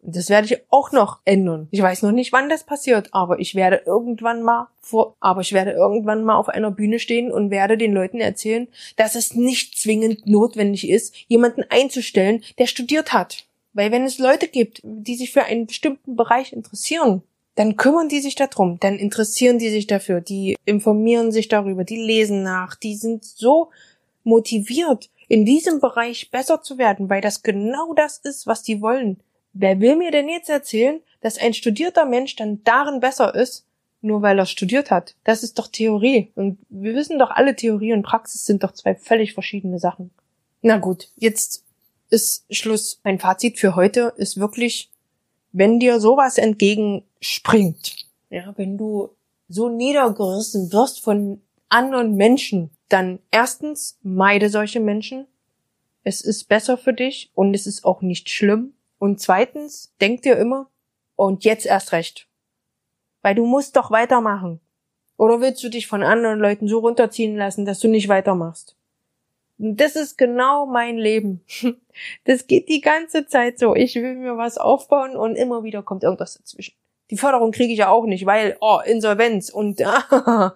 Das 0.00 0.28
werde 0.28 0.46
ich 0.46 0.60
auch 0.70 0.92
noch 0.92 1.18
ändern. 1.24 1.66
Ich 1.70 1.82
weiß 1.82 2.02
noch 2.02 2.12
nicht, 2.12 2.32
wann 2.32 2.48
das 2.48 2.64
passiert, 2.64 3.08
aber 3.12 3.40
ich 3.40 3.54
werde 3.54 3.82
irgendwann 3.84 4.42
mal 4.42 4.68
vor, 4.80 5.16
aber 5.18 5.40
ich 5.40 5.52
werde 5.52 5.72
irgendwann 5.72 6.24
mal 6.24 6.36
auf 6.36 6.48
einer 6.48 6.70
Bühne 6.70 7.00
stehen 7.00 7.32
und 7.32 7.50
werde 7.50 7.76
den 7.76 7.92
Leuten 7.92 8.20
erzählen, 8.20 8.68
dass 8.96 9.16
es 9.16 9.34
nicht 9.34 9.76
zwingend 9.76 10.26
notwendig 10.26 10.88
ist, 10.88 11.16
jemanden 11.26 11.64
einzustellen, 11.68 12.42
der 12.58 12.66
studiert 12.66 13.12
hat. 13.12 13.46
Weil 13.72 13.90
wenn 13.90 14.04
es 14.04 14.18
Leute 14.18 14.48
gibt, 14.48 14.80
die 14.84 15.16
sich 15.16 15.32
für 15.32 15.44
einen 15.44 15.66
bestimmten 15.66 16.16
Bereich 16.16 16.52
interessieren, 16.52 17.22
dann 17.56 17.76
kümmern 17.76 18.08
die 18.08 18.20
sich 18.20 18.36
darum, 18.36 18.78
dann 18.78 18.96
interessieren 18.96 19.58
die 19.58 19.70
sich 19.70 19.88
dafür, 19.88 20.20
die 20.20 20.56
informieren 20.64 21.32
sich 21.32 21.48
darüber, 21.48 21.82
die 21.82 21.96
lesen 21.96 22.44
nach, 22.44 22.76
die 22.76 22.94
sind 22.94 23.24
so 23.24 23.70
motiviert, 24.22 25.10
in 25.28 25.44
diesem 25.44 25.80
Bereich 25.80 26.30
besser 26.30 26.62
zu 26.62 26.78
werden, 26.78 27.08
weil 27.10 27.20
das 27.20 27.42
genau 27.42 27.94
das 27.94 28.18
ist, 28.18 28.46
was 28.46 28.62
die 28.62 28.80
wollen. 28.80 29.20
Wer 29.52 29.80
will 29.80 29.96
mir 29.96 30.10
denn 30.10 30.28
jetzt 30.28 30.48
erzählen, 30.48 31.00
dass 31.20 31.38
ein 31.38 31.54
studierter 31.54 32.06
Mensch 32.06 32.36
dann 32.36 32.62
darin 32.64 33.00
besser 33.00 33.34
ist, 33.34 33.66
nur 34.00 34.22
weil 34.22 34.38
er 34.38 34.46
studiert 34.46 34.90
hat? 34.90 35.14
Das 35.24 35.42
ist 35.42 35.58
doch 35.58 35.68
Theorie. 35.68 36.32
Und 36.34 36.58
wir 36.68 36.94
wissen 36.94 37.18
doch 37.18 37.30
alle, 37.30 37.56
Theorie 37.56 37.92
und 37.92 38.02
Praxis 38.02 38.44
sind 38.44 38.62
doch 38.62 38.72
zwei 38.72 38.94
völlig 38.94 39.34
verschiedene 39.34 39.78
Sachen. 39.78 40.10
Na 40.62 40.78
gut, 40.78 41.08
jetzt 41.16 41.64
ist 42.10 42.44
Schluss. 42.50 43.00
Mein 43.04 43.18
Fazit 43.18 43.58
für 43.58 43.76
heute 43.76 44.12
ist 44.16 44.38
wirklich, 44.38 44.90
wenn 45.52 45.78
dir 45.78 46.00
sowas 46.00 46.38
entgegenspringt, 46.38 47.96
ja, 48.30 48.54
wenn 48.56 48.78
du 48.78 49.10
so 49.48 49.68
niedergerissen 49.68 50.72
wirst 50.72 51.00
von 51.00 51.40
anderen 51.68 52.16
Menschen, 52.16 52.70
dann 52.88 53.18
erstens 53.30 53.98
meide 54.02 54.48
solche 54.48 54.80
Menschen. 54.80 55.26
Es 56.04 56.20
ist 56.20 56.48
besser 56.48 56.78
für 56.78 56.92
dich 56.92 57.30
und 57.34 57.54
es 57.54 57.66
ist 57.66 57.84
auch 57.84 58.02
nicht 58.02 58.30
schlimm. 58.30 58.74
Und 58.98 59.20
zweitens, 59.20 59.92
denk 60.00 60.22
dir 60.22 60.36
immer, 60.36 60.68
und 61.16 61.44
jetzt 61.44 61.66
erst 61.66 61.92
recht. 61.92 62.28
Weil 63.22 63.34
du 63.34 63.44
musst 63.44 63.76
doch 63.76 63.90
weitermachen. 63.90 64.60
Oder 65.16 65.40
willst 65.40 65.62
du 65.62 65.68
dich 65.68 65.86
von 65.86 66.02
anderen 66.02 66.38
Leuten 66.38 66.68
so 66.68 66.78
runterziehen 66.78 67.36
lassen, 67.36 67.64
dass 67.64 67.80
du 67.80 67.88
nicht 67.88 68.08
weitermachst? 68.08 68.78
das 69.58 69.96
ist 69.96 70.16
genau 70.16 70.66
mein 70.66 70.96
Leben. 70.96 71.42
Das 72.24 72.46
geht 72.46 72.68
die 72.68 72.80
ganze 72.80 73.26
Zeit 73.26 73.58
so. 73.58 73.74
Ich 73.74 73.96
will 73.96 74.14
mir 74.14 74.36
was 74.36 74.56
aufbauen 74.56 75.16
und 75.16 75.34
immer 75.34 75.64
wieder 75.64 75.82
kommt 75.82 76.04
irgendwas 76.04 76.34
dazwischen. 76.34 76.76
Die 77.10 77.16
Förderung 77.16 77.50
kriege 77.50 77.72
ich 77.72 77.80
ja 77.80 77.88
auch 77.88 78.04
nicht, 78.04 78.24
weil, 78.24 78.56
oh, 78.60 78.78
Insolvenz 78.86 79.50
und, 79.50 79.82
ah, 79.84 80.54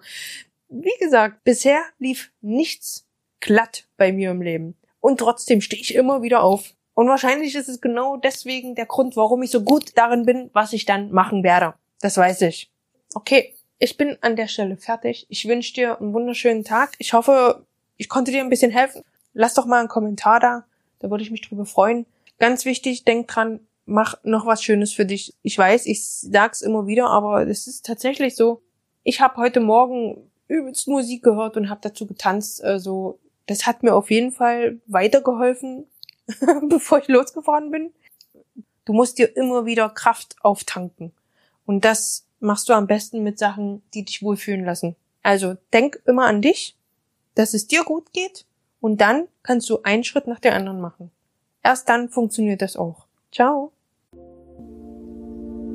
wie 0.73 0.97
gesagt, 0.99 1.43
bisher 1.43 1.81
lief 1.99 2.31
nichts 2.41 3.05
glatt 3.39 3.85
bei 3.97 4.11
mir 4.11 4.31
im 4.31 4.41
Leben. 4.41 4.75
Und 4.99 5.19
trotzdem 5.19 5.61
stehe 5.61 5.81
ich 5.81 5.95
immer 5.95 6.21
wieder 6.21 6.41
auf. 6.43 6.73
Und 6.93 7.07
wahrscheinlich 7.07 7.55
ist 7.55 7.69
es 7.69 7.81
genau 7.81 8.17
deswegen 8.17 8.75
der 8.75 8.85
Grund, 8.85 9.15
warum 9.15 9.43
ich 9.43 9.51
so 9.51 9.61
gut 9.61 9.97
darin 9.97 10.25
bin, 10.25 10.49
was 10.53 10.73
ich 10.73 10.85
dann 10.85 11.11
machen 11.11 11.43
werde. 11.43 11.73
Das 12.01 12.17
weiß 12.17 12.41
ich. 12.43 12.71
Okay, 13.13 13.53
ich 13.79 13.97
bin 13.97 14.17
an 14.21 14.35
der 14.35 14.47
Stelle 14.47 14.77
fertig. 14.77 15.25
Ich 15.29 15.47
wünsche 15.47 15.73
dir 15.73 15.99
einen 15.99 16.13
wunderschönen 16.13 16.63
Tag. 16.63 16.93
Ich 16.99 17.13
hoffe, 17.13 17.65
ich 17.97 18.09
konnte 18.09 18.31
dir 18.31 18.41
ein 18.41 18.49
bisschen 18.49 18.71
helfen. 18.71 19.03
Lass 19.33 19.53
doch 19.55 19.65
mal 19.65 19.79
einen 19.79 19.89
Kommentar 19.89 20.39
da. 20.39 20.65
Da 20.99 21.09
würde 21.09 21.23
ich 21.23 21.31
mich 21.31 21.41
drüber 21.41 21.65
freuen. 21.65 22.05
Ganz 22.39 22.65
wichtig, 22.65 23.03
denk 23.03 23.27
dran, 23.27 23.59
mach 23.85 24.15
noch 24.23 24.45
was 24.45 24.63
Schönes 24.63 24.93
für 24.93 25.05
dich. 25.05 25.33
Ich 25.41 25.57
weiß, 25.57 25.85
ich 25.85 26.05
sag's 26.07 26.61
immer 26.61 26.87
wieder, 26.87 27.07
aber 27.07 27.47
es 27.47 27.67
ist 27.67 27.85
tatsächlich 27.85 28.35
so. 28.35 28.61
Ich 29.03 29.19
habe 29.19 29.37
heute 29.37 29.59
Morgen 29.59 30.29
übelst 30.53 30.87
Musik 30.87 31.23
gehört 31.23 31.57
und 31.57 31.69
habe 31.69 31.81
dazu 31.81 32.05
getanzt. 32.05 32.63
Also 32.63 33.19
das 33.47 33.65
hat 33.65 33.83
mir 33.83 33.95
auf 33.95 34.11
jeden 34.11 34.31
Fall 34.31 34.79
weitergeholfen, 34.85 35.85
bevor 36.69 36.99
ich 36.99 37.07
losgefahren 37.07 37.71
bin. 37.71 37.91
Du 38.85 38.93
musst 38.93 39.17
dir 39.17 39.35
immer 39.35 39.65
wieder 39.65 39.89
Kraft 39.89 40.35
auftanken. 40.41 41.11
Und 41.65 41.85
das 41.85 42.25
machst 42.39 42.69
du 42.69 42.73
am 42.73 42.87
besten 42.87 43.23
mit 43.23 43.39
Sachen, 43.39 43.81
die 43.93 44.05
dich 44.05 44.21
wohlfühlen 44.21 44.65
lassen. 44.65 44.95
Also 45.23 45.55
denk 45.71 46.01
immer 46.05 46.25
an 46.25 46.41
dich, 46.41 46.75
dass 47.35 47.53
es 47.53 47.67
dir 47.67 47.83
gut 47.83 48.13
geht 48.13 48.45
Und 48.81 48.99
dann 48.99 49.27
kannst 49.43 49.69
du 49.69 49.81
einen 49.83 50.03
Schritt 50.03 50.27
nach 50.27 50.39
der 50.39 50.55
anderen 50.55 50.81
machen. 50.81 51.09
Erst 51.63 51.87
dann 51.87 52.09
funktioniert 52.09 52.61
das 52.61 52.75
auch. 52.75 53.05
Ciao. 53.31 53.71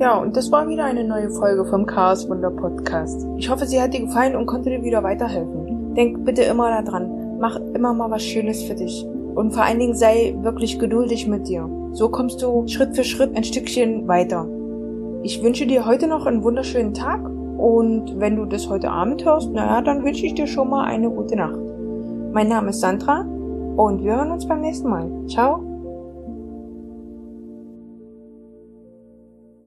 Ja, 0.01 0.17
und 0.17 0.37
das 0.37 0.53
war 0.53 0.69
wieder 0.69 0.85
eine 0.85 1.03
neue 1.03 1.29
Folge 1.29 1.65
vom 1.65 1.85
Chaos 1.85 2.29
Wunder 2.29 2.53
Podcast. 2.53 3.27
Ich 3.37 3.51
hoffe, 3.51 3.67
sie 3.67 3.81
hat 3.81 3.93
dir 3.93 4.03
gefallen 4.03 4.37
und 4.37 4.47
konnte 4.47 4.71
dir 4.71 4.85
wieder 4.85 5.03
weiterhelfen. 5.03 5.95
Denk 5.95 6.25
bitte 6.25 6.43
immer 6.43 6.71
daran, 6.83 7.39
mach 7.41 7.57
immer 7.75 7.93
mal 7.93 8.09
was 8.09 8.23
Schönes 8.23 8.63
für 8.63 8.77
dich. 8.77 9.05
Und 9.35 9.53
vor 9.53 9.65
allen 9.65 9.81
Dingen 9.81 9.97
sei 9.97 10.37
wirklich 10.41 10.79
geduldig 10.79 11.27
mit 11.27 11.49
dir. 11.49 11.69
So 11.93 12.09
kommst 12.11 12.41
du 12.43 12.69
Schritt 12.69 12.95
für 12.95 13.03
Schritt 13.03 13.37
ein 13.37 13.43
Stückchen 13.43 14.07
weiter. 14.07 14.47
Ich 15.25 15.43
wünsche 15.43 15.67
dir 15.67 15.85
heute 15.85 16.07
noch 16.07 16.27
einen 16.27 16.45
wunderschönen 16.45 16.95
Tag 16.95 17.21
und 17.59 18.21
wenn 18.21 18.37
du 18.37 18.45
das 18.45 18.71
heute 18.71 18.91
Abend 18.91 19.25
hörst, 19.25 19.51
naja, 19.51 19.83
dann 19.83 20.05
wünsche 20.05 20.27
ich 20.27 20.35
dir 20.35 20.47
schon 20.47 20.71
mal 20.71 20.85
eine 20.85 21.11
gute 21.11 21.35
Nacht. 21.35 21.59
Mein 22.33 22.47
Name 22.47 22.71
ist 22.71 22.81
Sandra 22.81 23.23
und 23.77 24.05
wir 24.05 24.15
hören 24.15 24.31
uns 24.31 24.47
beim 24.47 24.61
nächsten 24.61 24.89
Mal. 24.89 25.11
Ciao. 25.27 25.78